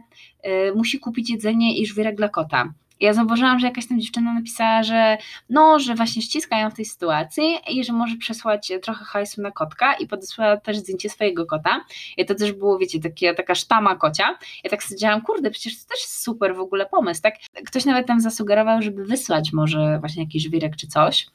y, 0.46 0.74
musi 0.74 1.00
kupić 1.00 1.30
jedzenie 1.30 1.78
i 1.78 1.86
żwirek 1.86 2.16
dla 2.16 2.28
kota 2.28 2.72
ja 3.02 3.12
zauważyłam, 3.12 3.58
że 3.58 3.66
jakaś 3.66 3.86
tam 3.86 4.00
dziewczyna 4.00 4.34
napisała, 4.34 4.82
że 4.82 5.18
no, 5.50 5.78
że 5.78 5.94
właśnie 5.94 6.22
ściskają 6.22 6.70
w 6.70 6.74
tej 6.74 6.84
sytuacji 6.84 7.44
i 7.68 7.84
że 7.84 7.92
może 7.92 8.16
przesłać 8.16 8.72
trochę 8.82 9.04
hajsu 9.04 9.42
na 9.42 9.50
kotka 9.50 9.94
i 9.94 10.06
podesłała 10.06 10.56
też 10.56 10.78
zdjęcie 10.78 11.10
swojego 11.10 11.46
kota. 11.46 11.84
I 12.16 12.26
to 12.26 12.34
też 12.34 12.52
było, 12.52 12.78
wiecie, 12.78 13.00
takie, 13.00 13.34
taka 13.34 13.54
sztama 13.54 13.96
kocia. 13.96 14.38
Ja 14.64 14.70
tak 14.70 14.82
stwierdziłam, 14.82 15.22
kurde, 15.22 15.50
przecież 15.50 15.82
to 15.82 15.88
też 15.88 15.98
super 15.98 16.56
w 16.56 16.60
ogóle 16.60 16.86
pomysł, 16.86 17.22
tak? 17.22 17.34
Ktoś 17.66 17.84
nawet 17.84 18.06
tam 18.06 18.20
zasugerował, 18.20 18.82
żeby 18.82 19.04
wysłać 19.04 19.52
może 19.52 19.98
właśnie 20.00 20.22
jakiś 20.22 20.48
wirek 20.48 20.76
czy 20.76 20.86
coś 20.86 21.26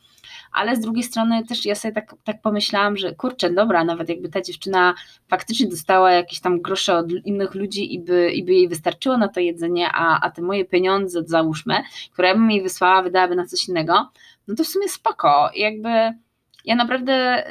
ale 0.52 0.76
z 0.76 0.80
drugiej 0.80 1.04
strony 1.04 1.46
też 1.46 1.66
ja 1.66 1.76
sobie 1.76 1.94
tak, 1.94 2.16
tak 2.24 2.42
pomyślałam, 2.42 2.98
że 2.98 3.16
kurczę, 3.16 3.50
dobra, 3.50 3.84
nawet 3.84 4.10
jakby 4.10 4.30
ta 4.30 4.42
dziewczyna 4.42 4.94
faktycznie 5.28 5.68
dostała 5.68 6.12
jakieś 6.12 6.40
tam 6.40 6.62
grosze 6.62 6.98
od 6.98 7.12
innych 7.12 7.56
ludzi 7.56 7.94
i 7.94 8.00
by, 8.00 8.32
i 8.32 8.44
by 8.44 8.54
jej 8.54 8.68
wystarczyło 8.70 9.18
na 9.18 9.28
to 9.28 9.40
jedzenie, 9.40 9.90
a, 9.94 10.20
a 10.22 10.32
te 10.32 10.42
moje 10.42 10.66
pieniądze, 10.66 11.24
załóżmy, 11.26 11.84
które 12.14 12.36
bym 12.36 12.52
jej 12.52 12.64
wysłała, 12.64 13.02
wydałaby 13.02 13.36
na 13.36 13.46
coś 13.46 13.68
innego, 13.68 14.12
no 14.48 14.56
to 14.56 14.64
w 14.64 14.68
sumie 14.68 14.90
spoko. 14.90 15.50
jakby 15.56 15.90
ja 16.66 16.76
naprawdę 16.76 17.48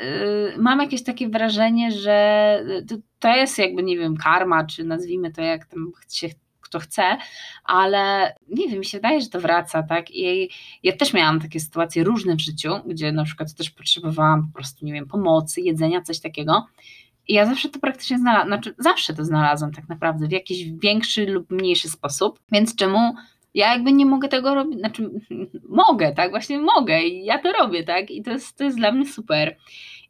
y, 0.55 0.59
mam 0.59 0.81
jakieś 0.81 1.05
takie 1.05 1.29
wrażenie, 1.29 1.93
że 1.93 2.65
to, 2.89 2.95
to 3.19 3.29
jest 3.29 3.59
jakby, 3.59 3.83
nie 3.83 3.99
wiem, 3.99 4.17
karma, 4.17 4.65
czy 4.65 4.85
nazwijmy 4.85 5.33
to 5.33 5.43
jak 5.43 5.67
tam 5.67 5.93
się 6.13 6.29
kto 6.67 6.79
chce, 6.79 7.17
ale 7.65 8.35
nie 8.49 8.69
wiem, 8.69 8.79
mi 8.79 8.85
się 8.85 8.99
wydaje, 8.99 9.21
że 9.21 9.29
to 9.29 9.41
wraca, 9.41 9.83
tak? 9.83 10.11
I 10.11 10.51
ja 10.83 10.97
też 10.97 11.13
miałam 11.13 11.41
takie 11.41 11.61
sytuacje 11.61 12.05
różne 12.05 12.37
w 12.37 12.41
życiu, 12.41 12.71
gdzie 12.87 13.13
na 13.13 13.25
przykład 13.25 13.55
też 13.55 13.71
potrzebowałam 13.71 14.47
po 14.47 14.53
prostu, 14.55 14.87
nie 14.87 14.93
wiem, 14.93 15.07
pomocy, 15.07 15.61
jedzenia, 15.61 16.03
coś 16.03 16.21
takiego. 16.21 16.67
I 17.29 17.35
ja 17.35 17.47
zawsze 17.47 17.69
to 17.69 17.79
praktycznie 17.79 18.19
znalazłam, 18.19 18.49
znaczy 18.49 18.75
zawsze 18.79 19.15
to 19.15 19.25
znalazłam 19.25 19.73
tak 19.73 19.89
naprawdę 19.89 20.29
w 20.29 20.33
jakiś 20.33 20.71
większy 20.71 21.27
lub 21.27 21.51
mniejszy 21.51 21.89
sposób, 21.89 22.41
więc 22.53 22.77
czemu 22.77 23.15
ja 23.55 23.73
jakby 23.73 23.93
nie 23.93 24.07
mogę 24.07 24.29
tego 24.29 24.55
robić, 24.55 24.79
znaczy 24.79 25.11
mogę, 25.69 26.13
tak, 26.13 26.31
właśnie 26.31 26.59
mogę 26.59 27.03
i 27.03 27.25
ja 27.25 27.39
to 27.39 27.53
robię, 27.53 27.85
tak, 27.85 28.11
i 28.11 28.23
to 28.23 28.31
jest, 28.31 28.57
to 28.57 28.65
jest 28.65 28.77
dla 28.77 28.93
mnie 28.93 29.07
super. 29.07 29.57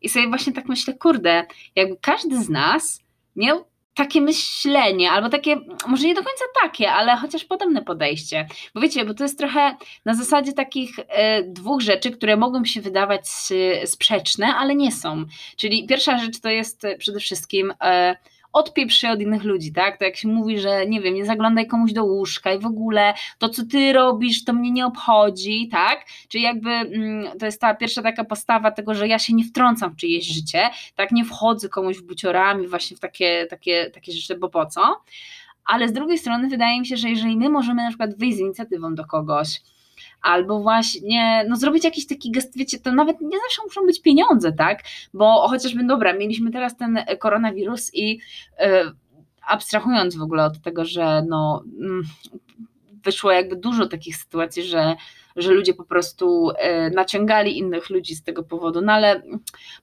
I 0.03 0.09
sobie 0.09 0.29
właśnie 0.29 0.53
tak 0.53 0.69
myślę, 0.69 0.95
kurde, 0.95 1.47
jakby 1.77 1.97
każdy 2.01 2.45
z 2.45 2.49
nas 2.49 3.01
miał 3.37 3.65
takie 3.97 4.21
myślenie, 4.21 5.11
albo 5.11 5.29
takie, 5.29 5.57
może 5.87 6.07
nie 6.07 6.15
do 6.15 6.23
końca 6.23 6.45
takie, 6.63 6.93
ale 6.93 7.17
chociaż 7.17 7.45
podobne 7.45 7.83
podejście. 7.83 8.49
Bo 8.75 8.81
wiecie, 8.81 9.05
bo 9.05 9.15
to 9.15 9.25
jest 9.25 9.39
trochę 9.39 9.77
na 10.05 10.15
zasadzie 10.15 10.53
takich 10.53 10.91
e, 10.99 11.43
dwóch 11.43 11.81
rzeczy, 11.81 12.11
które 12.11 12.37
mogą 12.37 12.65
się 12.65 12.81
wydawać 12.81 13.23
e, 13.51 13.87
sprzeczne, 13.87 14.47
ale 14.47 14.75
nie 14.75 14.93
są. 14.93 15.25
Czyli 15.57 15.87
pierwsza 15.87 16.19
rzecz 16.19 16.41
to 16.41 16.49
jest 16.49 16.85
e, 16.85 16.99
przede 16.99 17.21
wszystkim 17.21 17.75
odpieprz 18.57 18.97
się 18.99 19.11
od 19.11 19.21
innych 19.21 19.45
ludzi, 19.45 19.73
tak? 19.73 19.99
To 19.99 20.05
jak 20.05 20.17
się 20.17 20.29
mówi, 20.29 20.59
że 20.59 20.87
nie 20.87 21.01
wiem, 21.01 21.15
nie 21.15 21.25
zaglądaj 21.25 21.67
komuś 21.67 21.93
do 21.93 22.05
łóżka 22.05 22.53
i 22.53 22.59
w 22.59 22.67
ogóle 22.67 23.15
to, 23.39 23.49
co 23.49 23.63
ty 23.67 23.93
robisz, 23.93 24.45
to 24.45 24.53
mnie 24.53 24.71
nie 24.71 24.87
obchodzi, 24.87 25.69
tak? 25.69 26.07
Czyli 26.29 26.45
jakby 26.45 26.71
mm, 26.71 27.39
to 27.39 27.47
jest 27.47 27.61
ta 27.61 27.75
pierwsza 27.75 28.03
taka 28.03 28.25
postawa 28.25 28.71
tego, 28.71 28.95
że 28.95 29.09
ja 29.09 29.19
się 29.19 29.35
nie 29.35 29.45
wtrącam 29.45 29.93
w 29.93 29.97
czyjeś 29.97 30.27
życie, 30.27 30.69
tak? 30.95 31.13
Nie 31.13 31.25
wchodzę 31.25 31.69
komuś 31.69 31.97
w 31.97 32.03
buciorami 32.03 32.69
właśnie 32.69 32.97
w 32.97 33.01
takie, 33.01 33.47
takie, 33.51 33.91
takie 33.91 34.13
rzeczy, 34.13 34.39
bo 34.39 34.49
po 34.49 34.67
co? 34.67 35.03
Ale 35.65 35.89
z 35.89 35.93
drugiej 35.93 36.19
strony 36.19 36.49
wydaje 36.49 36.81
mi 36.81 36.87
się, 36.87 36.97
że 36.97 37.09
jeżeli 37.09 37.37
my 37.37 37.49
możemy 37.49 37.83
na 37.83 37.89
przykład 37.89 38.19
wyjść 38.19 38.37
z 38.37 38.41
inicjatywą 38.41 38.95
do 38.95 39.05
kogoś, 39.05 39.61
albo 40.23 40.61
właśnie 40.61 41.45
no, 41.49 41.57
zrobić 41.57 41.85
jakiś 41.85 42.07
taki 42.07 42.31
gest, 42.31 42.59
wiecie, 42.59 42.79
to 42.79 42.93
nawet 42.93 43.21
nie 43.21 43.39
zawsze 43.39 43.63
muszą 43.65 43.87
być 43.87 44.03
pieniądze, 44.03 44.53
tak? 44.53 44.83
Bo 45.15 45.49
chociażby, 45.49 45.85
dobra, 45.85 46.13
mieliśmy 46.13 46.51
teraz 46.51 46.77
ten 46.77 46.99
koronawirus 47.19 47.95
i 47.95 48.11
yy, 48.61 48.93
abstrahując 49.47 50.17
w 50.17 50.23
ogóle 50.23 50.45
od 50.45 50.63
tego, 50.63 50.85
że 50.85 51.25
no, 51.29 51.63
yy, 51.79 52.03
wyszło 53.05 53.31
jakby 53.31 53.57
dużo 53.57 53.87
takich 53.87 54.17
sytuacji, 54.17 54.63
że 54.63 54.97
że 55.37 55.53
ludzie 55.53 55.75
po 55.75 55.85
prostu 55.85 56.51
e, 56.59 56.91
naciągali 56.91 57.59
innych 57.59 57.91
ludzi 57.91 58.15
z 58.15 58.23
tego 58.23 58.43
powodu, 58.43 58.81
no 58.81 58.93
ale 58.93 59.23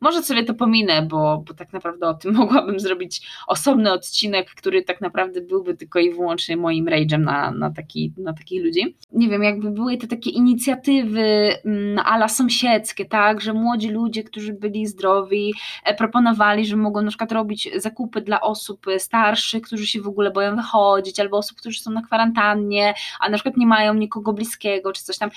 może 0.02 0.24
sobie 0.24 0.44
to 0.44 0.54
pominę, 0.54 1.02
bo, 1.02 1.44
bo 1.48 1.54
tak 1.54 1.74
naprawdę 1.74 2.08
o 2.08 2.14
tym 2.14 2.34
mogłabym 2.44 2.80
zrobić 2.80 3.28
osobny 3.48 3.92
odcinek, 3.92 4.50
który 4.50 4.84
tak 4.84 5.02
naprawdę 5.02 5.42
byłby 5.42 5.78
tylko 5.78 6.00
i 6.00 6.14
wyłącznie 6.14 6.58
moim 6.58 6.86
rage'em 6.86 7.20
na, 7.20 7.52
na, 7.52 7.72
taki, 7.72 8.14
na 8.18 8.34
takich 8.34 8.64
ludzi. 8.64 8.96
Nie 9.12 9.30
wiem, 9.30 9.44
jakby 9.44 9.72
były 9.72 9.98
te 9.98 10.08
takie 10.08 10.30
inicjatywy 10.30 11.56
mm, 11.66 12.00
ala 12.06 12.28
sąsiedzkie, 12.28 13.06
tak, 13.06 13.42
że 13.42 13.54
młodzi 13.54 13.90
ludzie, 13.90 14.24
którzy 14.24 14.54
byli 14.54 14.88
zdrowi, 14.88 15.54
e, 15.86 15.96
proponowali, 15.96 16.66
że 16.66 16.76
mogą 16.76 17.02
na 17.02 17.10
przykład 17.10 17.32
robić 17.32 17.70
zakupy 17.76 18.22
dla 18.22 18.42
osób 18.42 18.86
starszych, 18.98 19.62
którzy 19.62 19.88
się 19.88 20.02
w 20.02 20.08
ogóle 20.08 20.32
boją 20.32 20.56
wychodzić, 20.56 21.20
albo 21.20 21.38
osób, 21.38 21.58
którzy 21.58 21.80
są 21.80 21.92
na 21.92 22.02
kwarantannie, 22.02 22.94
a 23.20 23.30
na 23.30 23.38
przykład 23.38 23.58
nie 23.58 23.68
mają 23.68 23.94
nikogo 23.94 24.34
bliskiego, 24.34 24.94
czy 24.94 25.04
coś 25.04 25.18
tam 25.18 25.30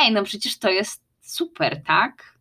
ej, 0.00 0.12
no 0.12 0.22
przecież 0.22 0.58
to 0.58 0.70
jest 0.70 1.02
super, 1.20 1.82
tak? 1.86 2.34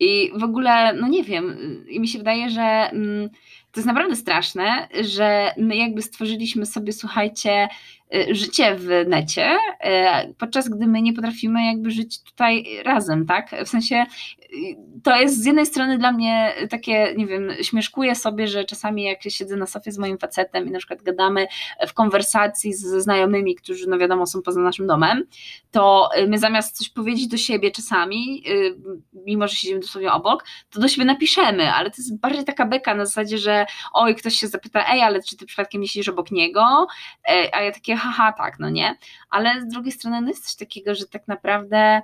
I 0.00 0.32
w 0.36 0.44
ogóle, 0.44 0.94
no 0.94 1.08
nie 1.08 1.24
wiem, 1.24 1.56
i 1.88 2.00
mi 2.00 2.08
się 2.08 2.18
wydaje, 2.18 2.50
że 2.50 2.62
mm, 2.62 3.30
to 3.72 3.80
jest 3.80 3.86
naprawdę 3.86 4.16
straszne, 4.16 4.88
że 5.00 5.54
my 5.56 5.76
jakby 5.76 6.02
stworzyliśmy 6.02 6.66
sobie, 6.66 6.92
słuchajcie, 6.92 7.68
życie 8.30 8.76
w 8.76 9.08
necie, 9.08 9.58
y, 10.28 10.34
podczas 10.38 10.68
gdy 10.68 10.86
my 10.86 11.02
nie 11.02 11.12
potrafimy 11.12 11.66
jakby 11.66 11.90
żyć 11.90 12.22
tutaj 12.22 12.66
razem, 12.84 13.26
tak? 13.26 13.50
W 13.64 13.68
sensie 13.68 14.06
y, 14.40 14.76
to 15.02 15.16
jest 15.16 15.42
z 15.42 15.46
jednej 15.46 15.66
strony 15.66 15.98
dla 15.98 16.12
mnie 16.12 16.54
takie, 16.70 17.14
nie 17.16 17.26
wiem, 17.26 17.50
śmieszkuję 17.62 18.14
sobie, 18.14 18.48
że 18.48 18.64
czasami 18.64 19.02
jak 19.02 19.22
siedzę 19.22 19.56
na 19.56 19.66
sofie 19.66 19.92
z 19.92 19.98
moim 19.98 20.18
facetem 20.18 20.68
i 20.68 20.70
na 20.70 20.78
przykład 20.78 21.02
gadamy 21.02 21.46
w 21.88 21.92
konwersacji 21.92 22.74
ze 22.74 23.00
znajomymi, 23.00 23.54
którzy 23.54 23.88
no 23.88 23.98
wiadomo 23.98 24.26
są 24.26 24.42
poza 24.42 24.60
naszym 24.60 24.86
domem, 24.86 25.24
to 25.70 26.08
my 26.28 26.38
zamiast 26.38 26.76
coś 26.76 26.88
powiedzieć 26.88 27.28
do 27.28 27.36
siebie 27.36 27.70
czasami, 27.70 28.44
mimo 29.12 29.48
że 29.48 29.56
siedzimy 29.56 29.80
dosłownie 29.80 30.12
obok, 30.12 30.44
to 30.70 30.80
do 30.80 30.88
siebie 30.88 31.04
napiszemy, 31.04 31.72
ale 31.72 31.90
to 31.90 31.96
jest 31.98 32.20
bardziej 32.20 32.44
taka 32.44 32.66
beka 32.66 32.94
na 32.94 33.06
zasadzie, 33.06 33.38
że 33.38 33.66
oj, 33.94 34.14
ktoś 34.14 34.34
się 34.34 34.46
zapyta, 34.46 34.92
ej, 34.92 35.02
ale 35.02 35.22
czy 35.22 35.36
ty 35.36 35.46
przypadkiem 35.46 35.80
nie 35.80 35.88
siedzisz 35.88 36.08
obok 36.08 36.30
niego? 36.30 36.86
A 37.52 37.62
ja 37.62 37.72
takie, 37.72 37.93
haha, 37.96 38.32
tak, 38.32 38.58
no 38.58 38.70
nie, 38.70 38.96
ale 39.30 39.60
z 39.60 39.66
drugiej 39.66 39.92
strony 39.92 40.20
no 40.20 40.28
jest 40.28 40.44
coś 40.44 40.56
takiego, 40.56 40.94
że 40.94 41.06
tak 41.06 41.28
naprawdę 41.28 42.02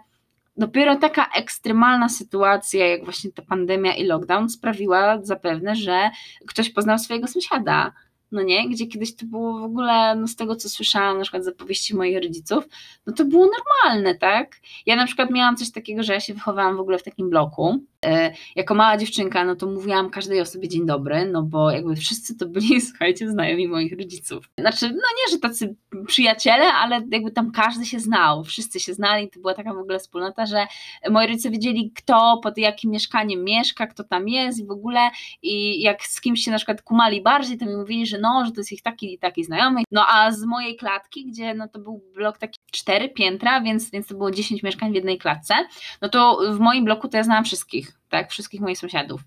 dopiero 0.56 0.96
taka 0.96 1.26
ekstremalna 1.36 2.08
sytuacja, 2.08 2.86
jak 2.86 3.04
właśnie 3.04 3.32
ta 3.32 3.42
pandemia 3.42 3.94
i 3.94 4.04
lockdown, 4.04 4.50
sprawiła 4.50 5.18
zapewne, 5.22 5.76
że 5.76 6.10
ktoś 6.46 6.70
poznał 6.70 6.98
swojego 6.98 7.26
sąsiada 7.26 7.92
no 8.32 8.42
nie, 8.42 8.68
gdzie 8.68 8.86
kiedyś 8.86 9.16
to 9.16 9.26
było 9.26 9.58
w 9.58 9.62
ogóle, 9.62 10.16
no 10.16 10.28
z 10.28 10.36
tego 10.36 10.56
co 10.56 10.68
słyszałam, 10.68 11.16
na 11.16 11.22
przykład 11.22 11.44
z 11.44 11.48
opowieści 11.48 11.96
moich 11.96 12.22
rodziców, 12.22 12.64
no 13.06 13.12
to 13.12 13.24
było 13.24 13.46
normalne, 13.46 14.14
tak? 14.14 14.56
Ja 14.86 14.96
na 14.96 15.06
przykład 15.06 15.30
miałam 15.30 15.56
coś 15.56 15.70
takiego, 15.70 16.02
że 16.02 16.12
ja 16.12 16.20
się 16.20 16.34
wychowałam 16.34 16.76
w 16.76 16.80
ogóle 16.80 16.98
w 16.98 17.02
takim 17.02 17.30
bloku. 17.30 17.84
E, 18.04 18.32
jako 18.56 18.74
mała 18.74 18.96
dziewczynka, 18.96 19.44
no 19.44 19.56
to 19.56 19.66
mówiłam 19.66 20.10
każdej 20.10 20.40
osobie 20.40 20.68
dzień 20.68 20.86
dobry, 20.86 21.26
no 21.32 21.42
bo 21.42 21.70
jakby 21.70 21.96
wszyscy 21.96 22.36
to 22.36 22.46
byli, 22.46 22.80
słuchajcie, 22.90 23.30
znajomi 23.30 23.68
moich 23.68 23.98
rodziców. 23.98 24.50
Znaczy, 24.58 24.88
no 24.88 24.94
nie, 24.94 25.32
że 25.32 25.38
tacy 25.38 25.74
przyjaciele, 26.06 26.72
ale 26.72 27.02
jakby 27.10 27.30
tam 27.30 27.52
każdy 27.52 27.86
się 27.86 28.00
znał, 28.00 28.44
wszyscy 28.44 28.80
się 28.80 28.94
znali, 28.94 29.30
to 29.30 29.40
była 29.40 29.54
taka 29.54 29.74
w 29.74 29.78
ogóle 29.78 29.98
wspólnota, 29.98 30.46
że 30.46 30.66
moi 31.10 31.26
rodzice 31.26 31.50
wiedzieli, 31.50 31.92
kto 31.96 32.40
pod 32.42 32.58
jakim 32.58 32.90
mieszkaniem 32.90 33.44
mieszka, 33.44 33.86
kto 33.86 34.04
tam 34.04 34.28
jest 34.28 34.58
i 34.58 34.66
w 34.66 34.70
ogóle 34.70 35.10
i 35.42 35.82
jak 35.82 36.02
z 36.02 36.20
kimś 36.20 36.44
się 36.44 36.50
na 36.50 36.56
przykład 36.56 36.82
kumali 36.82 37.22
bardziej, 37.22 37.58
to 37.58 37.66
mi 37.66 37.76
mówili, 37.76 38.06
że 38.06 38.18
no, 38.18 38.42
że 38.46 38.52
to 38.52 38.60
jest 38.60 38.72
ich 38.72 38.82
taki 38.82 39.14
i 39.14 39.18
taki 39.18 39.44
znajomy. 39.44 39.82
No 39.90 40.06
a 40.08 40.32
z 40.32 40.44
mojej 40.44 40.76
klatki, 40.76 41.26
gdzie 41.26 41.54
no 41.54 41.68
to 41.68 41.78
był 41.78 42.02
blok 42.14 42.38
taki 42.38 42.60
cztery 42.72 43.08
piętra, 43.08 43.60
więc, 43.60 43.90
więc 43.90 44.06
to 44.06 44.14
było 44.14 44.30
10 44.30 44.62
mieszkań 44.62 44.92
w 44.92 44.94
jednej 44.94 45.18
klatce, 45.18 45.54
no 46.02 46.08
to 46.08 46.40
w 46.52 46.58
moim 46.58 46.84
bloku 46.84 47.08
to 47.08 47.16
ja 47.16 47.22
znałam 47.22 47.44
wszystkich, 47.44 47.89
tak, 48.08 48.30
wszystkich 48.30 48.60
moich 48.60 48.78
sąsiadów. 48.78 49.20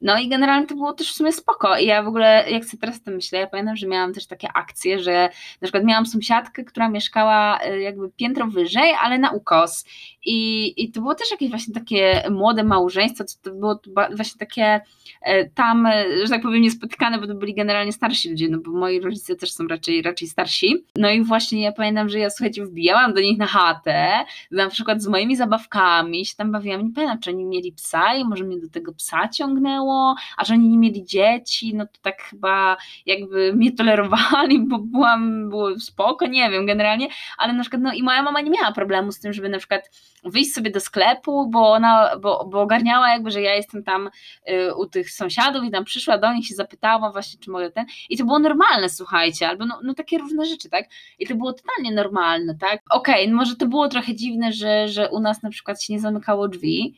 No 0.00 0.18
i 0.18 0.28
generalnie 0.28 0.66
to 0.66 0.74
było 0.74 0.92
też 0.92 1.12
w 1.12 1.14
sumie 1.14 1.32
spoko. 1.32 1.78
I 1.78 1.86
ja 1.86 2.02
w 2.02 2.08
ogóle, 2.08 2.50
jak 2.50 2.64
sobie 2.64 2.80
teraz 2.80 2.96
o 2.96 3.04
tym 3.04 3.14
myślę, 3.14 3.38
ja 3.38 3.46
pamiętam, 3.46 3.76
że 3.76 3.86
miałam 3.86 4.14
też 4.14 4.26
takie 4.26 4.48
akcje, 4.54 4.98
że 4.98 5.28
na 5.60 5.66
przykład 5.66 5.84
miałam 5.84 6.06
sąsiadkę, 6.06 6.64
która 6.64 6.88
mieszkała 6.88 7.58
y, 7.66 7.80
jakby 7.80 8.10
piętro 8.10 8.46
wyżej, 8.46 8.94
ale 9.00 9.18
na 9.18 9.30
ukos. 9.30 9.84
I, 10.26 10.72
i 10.82 10.92
to 10.92 11.00
było 11.00 11.14
też 11.14 11.30
jakieś 11.30 11.50
właśnie 11.50 11.74
takie 11.74 12.22
młode 12.30 12.64
małżeństwo, 12.64 13.24
to 13.42 13.50
było 13.50 13.80
właśnie 14.16 14.38
takie 14.38 14.80
e, 15.22 15.50
tam, 15.50 15.86
e, 15.86 16.04
że 16.22 16.28
tak 16.28 16.42
powiem, 16.42 16.62
niespotykane, 16.62 17.18
bo 17.18 17.26
to 17.26 17.34
byli 17.34 17.54
generalnie 17.54 17.92
starsi 17.92 18.30
ludzie, 18.30 18.48
no 18.48 18.58
bo 18.58 18.70
moi 18.70 19.00
rodzice 19.00 19.36
też 19.36 19.52
są 19.52 19.66
raczej, 19.66 20.02
raczej 20.02 20.28
starsi. 20.28 20.84
No 20.96 21.10
i 21.10 21.22
właśnie 21.22 21.62
ja 21.62 21.72
pamiętam, 21.72 22.08
że 22.08 22.18
ja 22.18 22.30
słuchajcie, 22.30 22.64
wbijałam 22.64 23.14
do 23.14 23.20
nich 23.20 23.38
na 23.38 23.46
chatę, 23.46 24.24
na 24.50 24.68
przykład 24.70 25.02
z 25.02 25.06
moimi 25.06 25.36
zabawkami, 25.36 26.26
się 26.26 26.36
tam 26.36 26.52
bawiłam, 26.52 26.86
nie 26.86 26.92
pamiętam, 26.92 27.18
czy 27.18 27.30
oni 27.30 27.44
mieli 27.44 27.72
psa 27.72 28.14
i 28.14 28.24
może 28.24 28.44
mnie 28.44 28.60
do 28.60 28.68
tego 28.68 28.92
psa 28.92 29.28
ciągnęło, 29.28 30.14
a 30.36 30.44
że 30.44 30.54
oni 30.54 30.68
nie 30.68 30.78
mieli 30.78 31.04
dzieci, 31.04 31.74
no 31.74 31.86
to 31.86 32.00
tak 32.02 32.22
chyba 32.22 32.76
jakby 33.06 33.52
mnie 33.52 33.72
tolerowali, 33.72 34.58
bo 34.68 34.78
byłam, 34.78 35.48
było 35.48 35.80
spoko, 35.80 36.26
nie 36.26 36.50
wiem, 36.50 36.66
generalnie, 36.66 37.08
ale 37.38 37.52
na 37.52 37.60
przykład, 37.60 37.82
no 37.82 37.92
i 37.92 38.02
moja 38.02 38.22
mama 38.22 38.40
nie 38.40 38.50
miała 38.50 38.72
problemu 38.72 39.12
z 39.12 39.20
tym, 39.20 39.32
żeby 39.32 39.48
na 39.48 39.58
przykład 39.58 39.90
wyjść 40.30 40.52
sobie 40.52 40.70
do 40.70 40.80
sklepu, 40.80 41.50
bo 41.50 41.72
ona, 41.72 42.16
bo, 42.20 42.44
bo 42.50 42.60
ogarniała 42.60 43.10
jakby, 43.10 43.30
że 43.30 43.42
ja 43.42 43.54
jestem 43.54 43.84
tam 43.84 44.10
y, 44.50 44.74
u 44.74 44.86
tych 44.86 45.10
sąsiadów 45.10 45.64
i 45.64 45.70
tam 45.70 45.84
przyszła 45.84 46.18
do 46.18 46.32
nich 46.32 46.50
i 46.50 46.54
zapytała 46.54 47.12
właśnie, 47.12 47.40
czy 47.40 47.50
mogę 47.50 47.70
ten, 47.70 47.86
i 48.10 48.16
to 48.16 48.24
było 48.24 48.38
normalne, 48.38 48.88
słuchajcie, 48.88 49.48
albo 49.48 49.66
no, 49.66 49.80
no 49.82 49.94
takie 49.94 50.18
różne 50.18 50.46
rzeczy, 50.46 50.70
tak, 50.70 50.88
i 51.18 51.26
to 51.26 51.34
było 51.34 51.52
totalnie 51.52 51.92
normalne, 51.92 52.54
tak, 52.54 52.82
okej, 52.90 53.24
okay, 53.24 53.34
może 53.34 53.56
to 53.56 53.66
było 53.66 53.88
trochę 53.88 54.14
dziwne, 54.14 54.52
że, 54.52 54.88
że 54.88 55.10
u 55.10 55.20
nas 55.20 55.42
na 55.42 55.50
przykład 55.50 55.82
się 55.82 55.92
nie 55.92 56.00
zamykało 56.00 56.48
drzwi, 56.48 56.96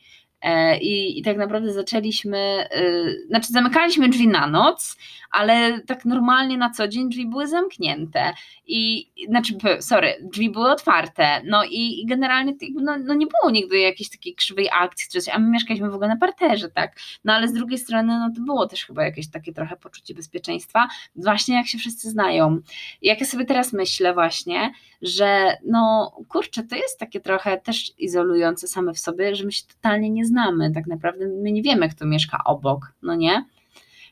I, 0.81 1.19
I 1.19 1.21
tak 1.21 1.37
naprawdę 1.37 1.73
zaczęliśmy, 1.73 2.67
yy, 2.75 3.27
znaczy 3.27 3.47
zamykaliśmy 3.53 4.09
drzwi 4.09 4.27
na 4.27 4.47
noc, 4.47 4.97
ale 5.31 5.81
tak 5.81 6.05
normalnie 6.05 6.57
na 6.57 6.69
co 6.69 6.87
dzień 6.87 7.09
drzwi 7.09 7.27
były 7.27 7.47
zamknięte. 7.47 8.33
I 8.67 9.09
znaczy, 9.29 9.53
sorry, 9.79 10.13
drzwi 10.21 10.49
były 10.49 10.71
otwarte. 10.71 11.41
No 11.45 11.63
i, 11.63 12.01
i 12.01 12.05
generalnie 12.05 12.53
no, 12.73 12.97
no, 12.97 13.13
nie 13.13 13.27
było 13.27 13.51
nigdy 13.51 13.79
jakiejś 13.79 14.09
takiej 14.09 14.35
krzywej 14.35 14.69
akcji, 14.73 15.07
czy 15.11 15.21
coś, 15.21 15.35
a 15.35 15.39
my 15.39 15.49
mieszkaliśmy 15.49 15.89
w 15.89 15.93
ogóle 15.93 16.07
na 16.07 16.17
parterze, 16.17 16.69
tak. 16.69 16.95
No 17.23 17.33
ale 17.33 17.47
z 17.47 17.53
drugiej 17.53 17.77
strony, 17.77 18.19
no 18.19 18.31
to 18.35 18.41
było 18.41 18.67
też 18.67 18.85
chyba 18.85 19.03
jakieś 19.03 19.29
takie 19.29 19.53
trochę 19.53 19.77
poczucie 19.77 20.13
bezpieczeństwa, 20.13 20.87
właśnie 21.15 21.55
jak 21.55 21.67
się 21.67 21.77
wszyscy 21.77 22.09
znają. 22.09 22.61
Jak 23.01 23.19
ja 23.19 23.25
sobie 23.25 23.45
teraz 23.45 23.73
myślę, 23.73 24.13
właśnie, 24.13 24.71
że 25.01 25.57
no 25.65 26.11
kurczę, 26.27 26.63
to 26.63 26.75
jest 26.75 26.99
takie 26.99 27.19
trochę 27.19 27.57
też 27.57 27.99
izolujące 27.99 28.67
same 28.67 28.93
w 28.93 28.99
sobie, 28.99 29.35
że 29.35 29.45
my 29.45 29.51
się 29.51 29.63
totalnie 29.67 30.09
nie 30.09 30.25
znamy, 30.25 30.71
tak 30.71 30.87
naprawdę 30.87 31.27
my 31.27 31.51
nie 31.51 31.61
wiemy, 31.61 31.89
kto 31.89 32.05
mieszka 32.05 32.43
obok, 32.45 32.93
no 33.01 33.15
nie? 33.15 33.45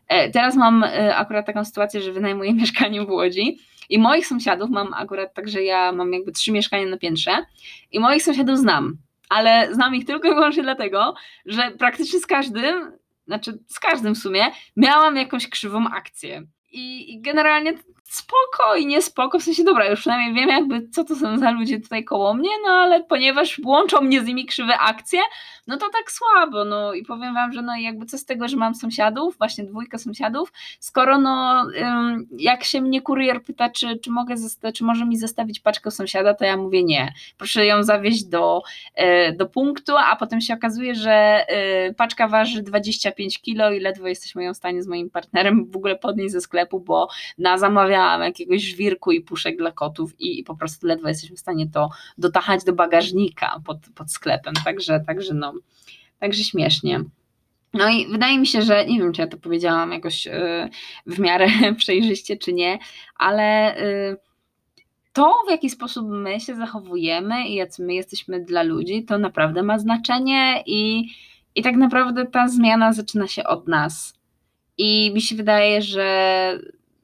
E, 0.07 0.29
teraz 0.29 0.55
mam 0.55 0.83
e, 0.83 1.15
akurat 1.15 1.45
taką 1.45 1.65
sytuację, 1.65 2.01
że 2.01 2.11
wynajmuję 2.11 2.53
mieszkanie 2.63 3.05
w 3.05 3.09
Łodzi 3.09 3.57
i 3.89 3.99
moich 3.99 4.27
sąsiadów 4.27 4.69
mam 4.69 4.93
akurat 4.93 5.33
tak, 5.33 5.49
że 5.49 5.63
ja 5.63 5.91
mam 5.91 6.13
jakby 6.13 6.31
trzy 6.31 6.51
mieszkania 6.51 6.85
na 6.85 6.97
piętrze 6.97 7.45
i 7.91 7.99
moich 7.99 8.23
sąsiadów 8.23 8.57
znam, 8.57 8.97
ale 9.29 9.73
znam 9.73 9.95
ich 9.95 10.05
tylko 10.05 10.27
i 10.27 10.33
wyłącznie 10.35 10.63
dlatego, 10.63 11.15
że 11.45 11.71
praktycznie 11.71 12.19
z 12.19 12.27
każdym, 12.27 12.91
znaczy 13.27 13.59
z 13.67 13.79
każdym 13.79 14.15
w 14.15 14.17
sumie, 14.17 14.45
miałam 14.75 15.15
jakąś 15.15 15.49
krzywą 15.49 15.87
akcję. 15.87 16.43
I, 16.71 17.13
I, 17.13 17.21
generalnie 17.21 17.73
spoko 19.01 19.39
w 19.39 19.43
sensie 19.43 19.63
dobra, 19.63 19.85
już 19.89 19.99
przynajmniej 19.99 20.33
wiem 20.33 20.49
jakby 20.49 20.89
co 20.89 21.03
to 21.03 21.15
są 21.15 21.37
za 21.37 21.51
ludzie 21.51 21.79
tutaj 21.79 22.03
koło 22.03 22.33
mnie, 22.33 22.49
no 22.65 22.73
ale 22.73 23.03
ponieważ 23.03 23.61
łączą 23.65 24.01
mnie 24.01 24.21
z 24.21 24.25
nimi 24.25 24.45
krzywe 24.45 24.79
akcje, 24.79 25.19
no 25.67 25.77
to 25.77 25.85
tak 25.89 26.11
słabo, 26.11 26.65
no 26.65 26.93
i 26.93 27.05
powiem 27.05 27.33
wam, 27.33 27.53
że 27.53 27.61
no 27.61 27.75
jakby 27.75 28.05
co 28.05 28.17
z 28.17 28.25
tego, 28.25 28.47
że 28.47 28.57
mam 28.57 28.75
sąsiadów, 28.75 29.37
właśnie 29.37 29.63
dwójkę 29.63 29.99
sąsiadów, 29.99 30.53
skoro 30.79 31.17
no 31.17 31.65
jak 32.31 32.63
się 32.63 32.81
mnie 32.81 33.01
kurier 33.01 33.43
pyta, 33.43 33.69
czy, 33.69 33.99
czy 33.99 34.11
mogę, 34.11 34.35
czy 34.73 34.83
może 34.83 35.05
mi 35.05 35.17
zostawić 35.17 35.59
paczkę 35.59 35.91
sąsiada, 35.91 36.33
to 36.33 36.45
ja 36.45 36.57
mówię 36.57 36.83
nie, 36.83 37.13
proszę 37.37 37.65
ją 37.65 37.83
zawieźć 37.83 38.23
do, 38.23 38.61
e, 38.95 39.31
do 39.31 39.45
punktu, 39.45 39.93
a 39.97 40.15
potem 40.15 40.41
się 40.41 40.53
okazuje, 40.53 40.95
że 40.95 41.11
e, 41.11 41.93
paczka 41.93 42.27
waży 42.27 42.63
25 42.63 43.41
kilo 43.41 43.71
i 43.71 43.79
ledwo 43.79 44.07
jesteśmy 44.07 44.43
ją 44.43 44.53
w 44.53 44.57
stanie 44.57 44.83
z 44.83 44.87
moim 44.87 45.09
partnerem 45.09 45.65
w 45.71 45.75
ogóle 45.75 45.95
podnieść 45.95 46.31
ze 46.31 46.41
sklepu, 46.41 46.79
bo 46.79 47.07
na 47.37 47.57
jakiegoś 47.97 48.61
żwirku 48.61 49.11
i 49.11 49.21
puszek 49.21 49.57
dla 49.57 49.71
kotów 49.71 50.19
i, 50.19 50.39
i 50.39 50.43
po 50.43 50.55
prostu 50.55 50.87
ledwo 50.87 51.07
jesteśmy 51.07 51.35
w 51.35 51.39
stanie 51.39 51.67
to 51.67 51.89
dotachać 52.17 52.63
do 52.63 52.73
bagażnika 52.73 53.61
pod, 53.65 53.77
pod 53.95 54.11
sklepem, 54.11 54.53
także, 54.65 54.99
także 55.07 55.33
no, 55.33 55.53
także 56.19 56.43
śmiesznie. 56.43 57.03
No 57.73 57.89
i 57.89 58.07
wydaje 58.07 58.39
mi 58.39 58.47
się, 58.47 58.61
że 58.61 58.85
nie 58.85 58.99
wiem, 58.99 59.13
czy 59.13 59.21
ja 59.21 59.27
to 59.27 59.37
powiedziałam 59.37 59.91
jakoś 59.91 60.27
y, 60.27 60.69
w 61.05 61.19
miarę 61.19 61.47
przejrzyście, 61.77 62.37
czy 62.37 62.53
nie, 62.53 62.79
ale 63.15 63.77
y, 63.81 64.17
to, 65.13 65.33
w 65.47 65.51
jaki 65.51 65.69
sposób 65.69 66.07
my 66.09 66.39
się 66.39 66.55
zachowujemy 66.55 67.47
i 67.47 67.55
jacy 67.55 67.83
my 67.83 67.93
jesteśmy 67.93 68.39
dla 68.39 68.63
ludzi, 68.63 69.05
to 69.05 69.17
naprawdę 69.17 69.63
ma 69.63 69.79
znaczenie 69.79 70.63
i, 70.65 71.09
i 71.55 71.61
tak 71.61 71.75
naprawdę 71.75 72.25
ta 72.25 72.47
zmiana 72.47 72.93
zaczyna 72.93 73.27
się 73.27 73.43
od 73.43 73.67
nas. 73.67 74.19
I 74.77 75.11
mi 75.13 75.21
się 75.21 75.35
wydaje, 75.35 75.81
że, 75.81 76.59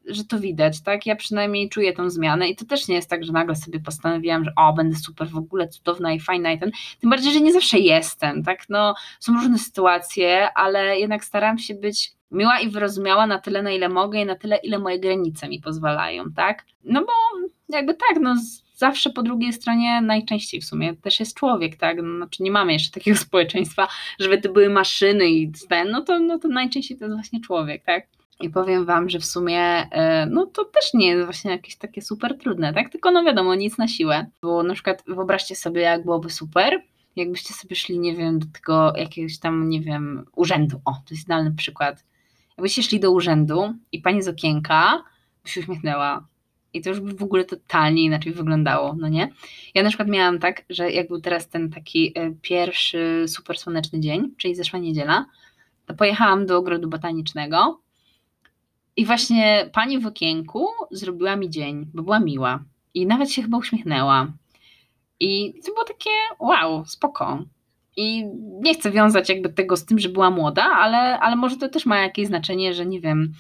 że 0.06 0.24
to 0.24 0.40
widać, 0.40 0.82
tak? 0.82 1.06
Ja 1.06 1.16
przynajmniej 1.16 1.70
czuję 1.70 1.94
tą 1.94 2.10
zmianę 2.10 2.50
i 2.50 2.56
to 2.56 2.66
też 2.66 2.88
nie 2.88 2.96
jest 2.96 3.10
tak, 3.10 3.24
że 3.24 3.34
nagle 3.34 3.56
sobie 3.56 3.80
postanowiłam, 3.80 4.44
że 4.46 4.52
o, 4.56 4.74
będę 4.74 4.96
super, 4.96 5.28
w 5.28 5.38
ogóle 5.38 5.68
cudowna 5.68 6.14
i 6.14 6.20
fajna 6.20 6.52
i 6.52 6.60
ten, 6.60 6.72
tym 7.02 7.10
bardziej, 7.10 7.34
że 7.34 7.42
nie 7.42 7.54
zawsze 7.54 7.80
jestem, 7.80 8.44
tak? 8.44 8.70
No, 8.70 8.96
są 9.20 9.34
różne 9.34 9.58
sytuacje, 9.58 10.54
ale 10.54 11.00
jednak 11.00 11.26
staram 11.26 11.58
się 11.58 11.74
być 11.74 12.12
miła 12.32 12.60
i 12.60 12.70
wyrozumiała 12.70 13.28
na 13.28 13.40
tyle, 13.40 13.64
na 13.64 13.72
ile 13.72 13.90
mogę 13.90 14.22
i 14.22 14.26
na 14.26 14.36
tyle, 14.36 14.58
ile 14.58 14.80
moje 14.80 15.00
granice 15.00 15.50
mi 15.50 15.62
pozwalają, 15.62 16.32
tak? 16.36 16.66
No 16.84 17.02
bo 17.02 17.12
jakby 17.70 17.94
tak, 17.94 18.22
no 18.22 18.36
zawsze 18.76 19.10
po 19.10 19.24
drugiej 19.24 19.54
stronie 19.54 20.02
najczęściej 20.02 20.62
w 20.62 20.66
sumie 20.66 20.96
też 20.96 21.20
jest 21.20 21.38
człowiek, 21.38 21.76
tak? 21.76 21.98
No, 22.04 22.18
znaczy 22.18 22.44
nie 22.44 22.52
mamy 22.52 22.74
jeszcze 22.74 22.92
takiego 22.92 23.18
społeczeństwa, 23.28 23.88
żeby 24.20 24.38
to 24.38 24.52
były 24.52 24.70
maszyny 24.70 25.30
i 25.30 25.52
ten, 25.70 25.90
no 25.92 26.02
to, 26.02 26.20
no 26.20 26.40
to 26.40 26.48
najczęściej 26.48 26.98
to 26.98 27.06
jest 27.06 27.16
właśnie 27.16 27.42
człowiek, 27.42 27.84
tak? 27.84 28.08
I 28.40 28.50
powiem 28.50 28.86
Wam, 28.86 29.10
że 29.10 29.20
w 29.20 29.26
sumie 29.26 29.60
e, 29.60 30.26
no 30.26 30.46
to 30.46 30.66
też 30.66 30.94
nie 30.94 31.08
jest 31.08 31.26
właśnie 31.26 31.52
jakieś 31.52 31.76
takie 31.76 32.02
super 32.02 32.38
trudne, 32.38 32.74
tak? 32.74 32.90
Tylko 32.90 33.12
no 33.12 33.24
wiadomo, 33.24 33.56
nic 33.56 33.78
na 33.78 33.88
siłę. 33.88 34.26
Bo 34.42 34.64
na 34.64 34.74
przykład 34.74 35.04
wyobraźcie 35.08 35.56
sobie, 35.56 35.82
jak 35.82 36.04
byłoby 36.04 36.30
super, 36.30 36.82
jakbyście 37.16 37.54
sobie 37.54 37.76
szli, 37.76 38.00
nie 38.00 38.16
wiem, 38.16 38.40
do 38.40 38.46
tego 38.54 38.94
jakiegoś 38.98 39.40
tam, 39.40 39.70
nie 39.70 39.82
wiem, 39.82 40.26
urzędu. 40.36 40.82
O, 40.86 40.92
to 40.92 41.14
jest 41.14 41.24
idealny 41.24 41.52
przykład. 41.52 42.06
Jakbyście 42.58 42.84
szli 42.84 43.00
do 43.00 43.12
urzędu 43.12 43.74
i 43.92 44.02
pani 44.02 44.24
z 44.24 44.28
okienka 44.28 45.04
by 45.44 45.50
się 45.50 45.62
uśmiechnęła. 45.62 46.28
I 46.74 46.82
to 46.82 46.90
już 46.90 47.00
by 47.00 47.14
w 47.14 47.24
ogóle 47.24 47.46
totalnie 47.46 48.04
inaczej 48.04 48.34
wyglądało, 48.34 48.96
no 49.00 49.08
nie? 49.08 49.30
Ja 49.76 49.84
na 49.84 49.90
przykład 49.90 50.08
miałam 50.10 50.40
tak, 50.40 50.66
że 50.70 50.92
jak 50.92 51.08
był 51.08 51.22
teraz 51.22 51.50
ten 51.50 51.70
taki 51.70 52.12
e, 52.16 52.32
pierwszy 52.42 53.26
super 53.28 53.58
słoneczny 53.58 54.00
dzień, 54.00 54.32
czyli 54.38 54.56
zeszła 54.56 54.80
niedziela, 54.80 55.26
to 55.86 55.94
pojechałam 55.94 56.46
do 56.46 56.58
ogrodu 56.58 56.90
botanicznego 56.90 57.83
i 58.98 59.06
właśnie 59.06 59.70
pani 59.74 60.00
w 60.00 60.08
okienku 60.08 60.68
zrobiła 60.92 61.36
mi 61.36 61.50
dzień, 61.50 61.86
bo 61.94 62.04
była 62.04 62.20
miła. 62.20 62.64
I 62.94 63.06
nawet 63.06 63.32
się 63.32 63.42
chyba 63.42 63.58
uśmiechnęła. 63.58 64.28
I 65.20 65.54
to 65.66 65.72
było 65.74 65.84
takie 65.84 66.10
wow, 66.40 66.86
spoko. 66.86 67.44
I 67.98 68.26
nie 68.38 68.74
chcę 68.74 68.92
wiązać 68.92 69.30
jakby 69.30 69.50
tego 69.50 69.78
z 69.78 69.86
tym, 69.86 70.00
że 70.00 70.10
była 70.10 70.30
młoda, 70.30 70.64
ale, 70.64 71.20
ale 71.20 71.36
może 71.36 71.58
to 71.58 71.70
też 71.70 71.86
ma 71.86 72.00
jakieś 72.00 72.28
znaczenie, 72.28 72.74
że 72.74 72.86
nie 72.86 73.02
wiem, 73.02 73.34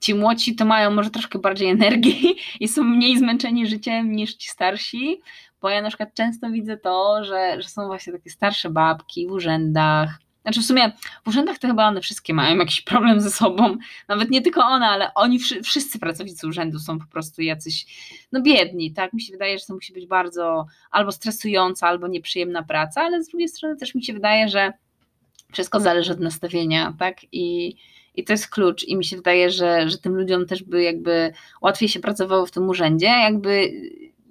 ci 0.00 0.14
młodsi 0.14 0.56
to 0.56 0.64
mają 0.64 0.90
może 0.90 1.10
troszkę 1.10 1.38
bardziej 1.38 1.68
energii 1.78 2.36
i 2.60 2.68
są 2.68 2.84
mniej 2.84 3.18
zmęczeni 3.18 3.66
życiem 3.66 4.12
niż 4.12 4.34
ci 4.34 4.48
starsi, 4.48 5.20
bo 5.60 5.70
ja 5.70 5.82
na 5.82 5.88
przykład 5.88 6.14
często 6.14 6.50
widzę 6.50 6.76
to, 6.76 7.24
że, 7.24 7.62
że 7.62 7.68
są 7.68 7.86
właśnie 7.86 8.12
takie 8.12 8.30
starsze 8.30 8.70
babki 8.70 9.26
w 9.26 9.32
urzędach, 9.32 10.18
znaczy 10.48 10.60
w 10.60 10.66
sumie 10.66 10.92
w 11.24 11.28
urzędach 11.28 11.58
to 11.58 11.68
chyba 11.68 11.88
one 11.88 12.00
wszystkie 12.00 12.34
mają 12.34 12.56
jakiś 12.56 12.80
problem 12.80 13.20
ze 13.20 13.30
sobą. 13.30 13.76
Nawet 14.08 14.30
nie 14.30 14.42
tylko 14.42 14.64
one, 14.64 14.86
ale 14.86 15.14
oni 15.14 15.38
wszyscy 15.64 15.98
pracownicy 15.98 16.46
urzędu 16.46 16.78
są 16.78 16.98
po 16.98 17.06
prostu 17.06 17.42
jacyś 17.42 17.86
no 18.32 18.42
biedni, 18.42 18.92
tak? 18.92 19.12
Mi 19.12 19.20
się 19.20 19.32
wydaje, 19.32 19.58
że 19.58 19.66
to 19.66 19.74
musi 19.74 19.92
być 19.92 20.06
bardzo 20.06 20.66
albo 20.90 21.12
stresująca, 21.12 21.88
albo 21.88 22.08
nieprzyjemna 22.08 22.62
praca, 22.62 23.02
ale 23.02 23.22
z 23.22 23.28
drugiej 23.28 23.48
strony 23.48 23.76
też 23.76 23.94
mi 23.94 24.04
się 24.04 24.12
wydaje, 24.12 24.48
że 24.48 24.72
wszystko 25.52 25.80
zależy 25.80 26.12
od 26.12 26.20
nastawienia, 26.20 26.94
tak? 26.98 27.16
I, 27.32 27.76
i 28.14 28.24
to 28.24 28.32
jest 28.32 28.48
klucz. 28.48 28.84
I 28.84 28.96
mi 28.96 29.04
się 29.04 29.16
wydaje, 29.16 29.50
że, 29.50 29.90
że 29.90 29.98
tym 29.98 30.14
ludziom 30.14 30.46
też 30.46 30.62
by 30.62 30.82
jakby 30.82 31.32
łatwiej 31.60 31.88
się 31.88 32.00
pracowało 32.00 32.46
w 32.46 32.50
tym 32.50 32.68
urzędzie, 32.68 33.06
jakby 33.06 33.72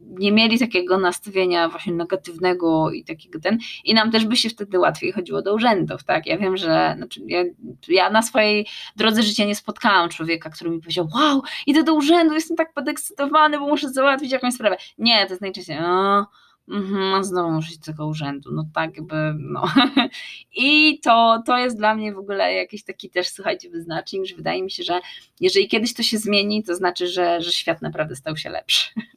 nie 0.10 0.32
mieli 0.32 0.60
takiego 0.60 0.98
nastawienia 0.98 1.70
właśnie 1.70 1.94
negatywnego 1.94 2.92
i 2.92 3.04
takiego 3.04 3.40
ten, 3.40 3.58
i 3.84 3.94
nam 3.94 4.12
też 4.12 4.26
by 4.26 4.36
się 4.36 4.50
wtedy 4.50 4.80
łatwiej 4.80 5.12
chodziło 5.12 5.42
do 5.42 5.54
urzędów, 5.54 6.04
tak? 6.04 6.26
Ja 6.26 6.38
wiem, 6.38 6.58
że 6.58 6.94
znaczy 6.98 7.22
ja, 7.26 7.44
ja 7.88 8.10
na 8.10 8.22
swojej 8.22 8.68
drodze 8.96 9.24
życia 9.24 9.46
nie 9.46 9.56
spotkałam 9.56 10.10
człowieka, 10.10 10.50
który 10.50 10.70
mi 10.70 10.80
powiedział, 10.80 11.08
wow, 11.16 11.42
idę 11.68 11.84
do 11.84 11.94
urzędu, 11.94 12.34
jestem 12.34 12.58
tak 12.58 12.74
podekscytowany, 12.74 13.60
bo 13.60 13.68
muszę 13.68 13.90
załatwić 13.90 14.32
jakąś 14.32 14.54
sprawę. 14.54 14.78
Nie, 14.98 15.26
to 15.26 15.30
jest 15.32 15.42
najczęściej, 15.42 15.78
no, 15.82 16.28
Mhm, 16.70 17.24
znowu 17.24 17.52
muszę 17.52 17.70
iść 17.70 17.78
do 17.78 17.86
tego 17.86 18.08
urzędu, 18.08 18.50
no 18.54 18.66
tak 18.74 18.98
jakby, 18.98 19.16
no. 19.40 19.64
I 20.56 21.00
to, 21.00 21.44
to 21.46 21.58
jest 21.58 21.78
dla 21.78 21.96
mnie 21.96 22.14
w 22.14 22.18
ogóle 22.18 22.54
jakiś 22.54 22.84
taki 22.84 23.10
też, 23.10 23.30
słuchajcie, 23.30 23.70
wyznacznik, 23.70 24.26
że 24.26 24.36
wydaje 24.36 24.64
mi 24.64 24.72
się, 24.72 24.84
że 24.84 25.00
jeżeli 25.40 25.68
kiedyś 25.68 25.94
to 25.94 26.04
się 26.04 26.18
zmieni, 26.18 26.64
to 26.64 26.76
znaczy, 26.76 27.08
że, 27.08 27.42
że 27.42 27.52
świat 27.52 27.82
naprawdę 27.82 28.16
stał 28.16 28.38
się 28.38 28.50
lepszy. 28.50 28.90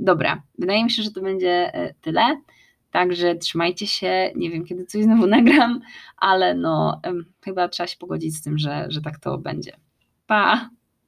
Dobra, 0.00 0.42
wydaje 0.58 0.84
mi 0.84 0.90
się, 0.90 1.02
że 1.02 1.10
to 1.10 1.20
będzie 1.20 1.74
e, 1.74 1.94
tyle. 1.94 2.40
Także 2.90 3.34
trzymajcie 3.34 3.86
się. 3.86 4.30
Nie 4.36 4.50
wiem, 4.50 4.64
kiedy 4.64 4.86
coś 4.86 5.04
znowu 5.04 5.26
nagram, 5.36 5.80
ale 6.16 6.54
no, 6.54 7.00
chyba 7.44 7.68
trzeba 7.68 7.86
się 7.86 7.96
pogodzić 7.98 8.36
z 8.36 8.42
tym, 8.42 8.58
że, 8.58 8.86
że 8.88 9.00
tak 9.00 9.18
to 9.18 9.38
będzie. 9.38 9.76
Pa! 10.26 10.70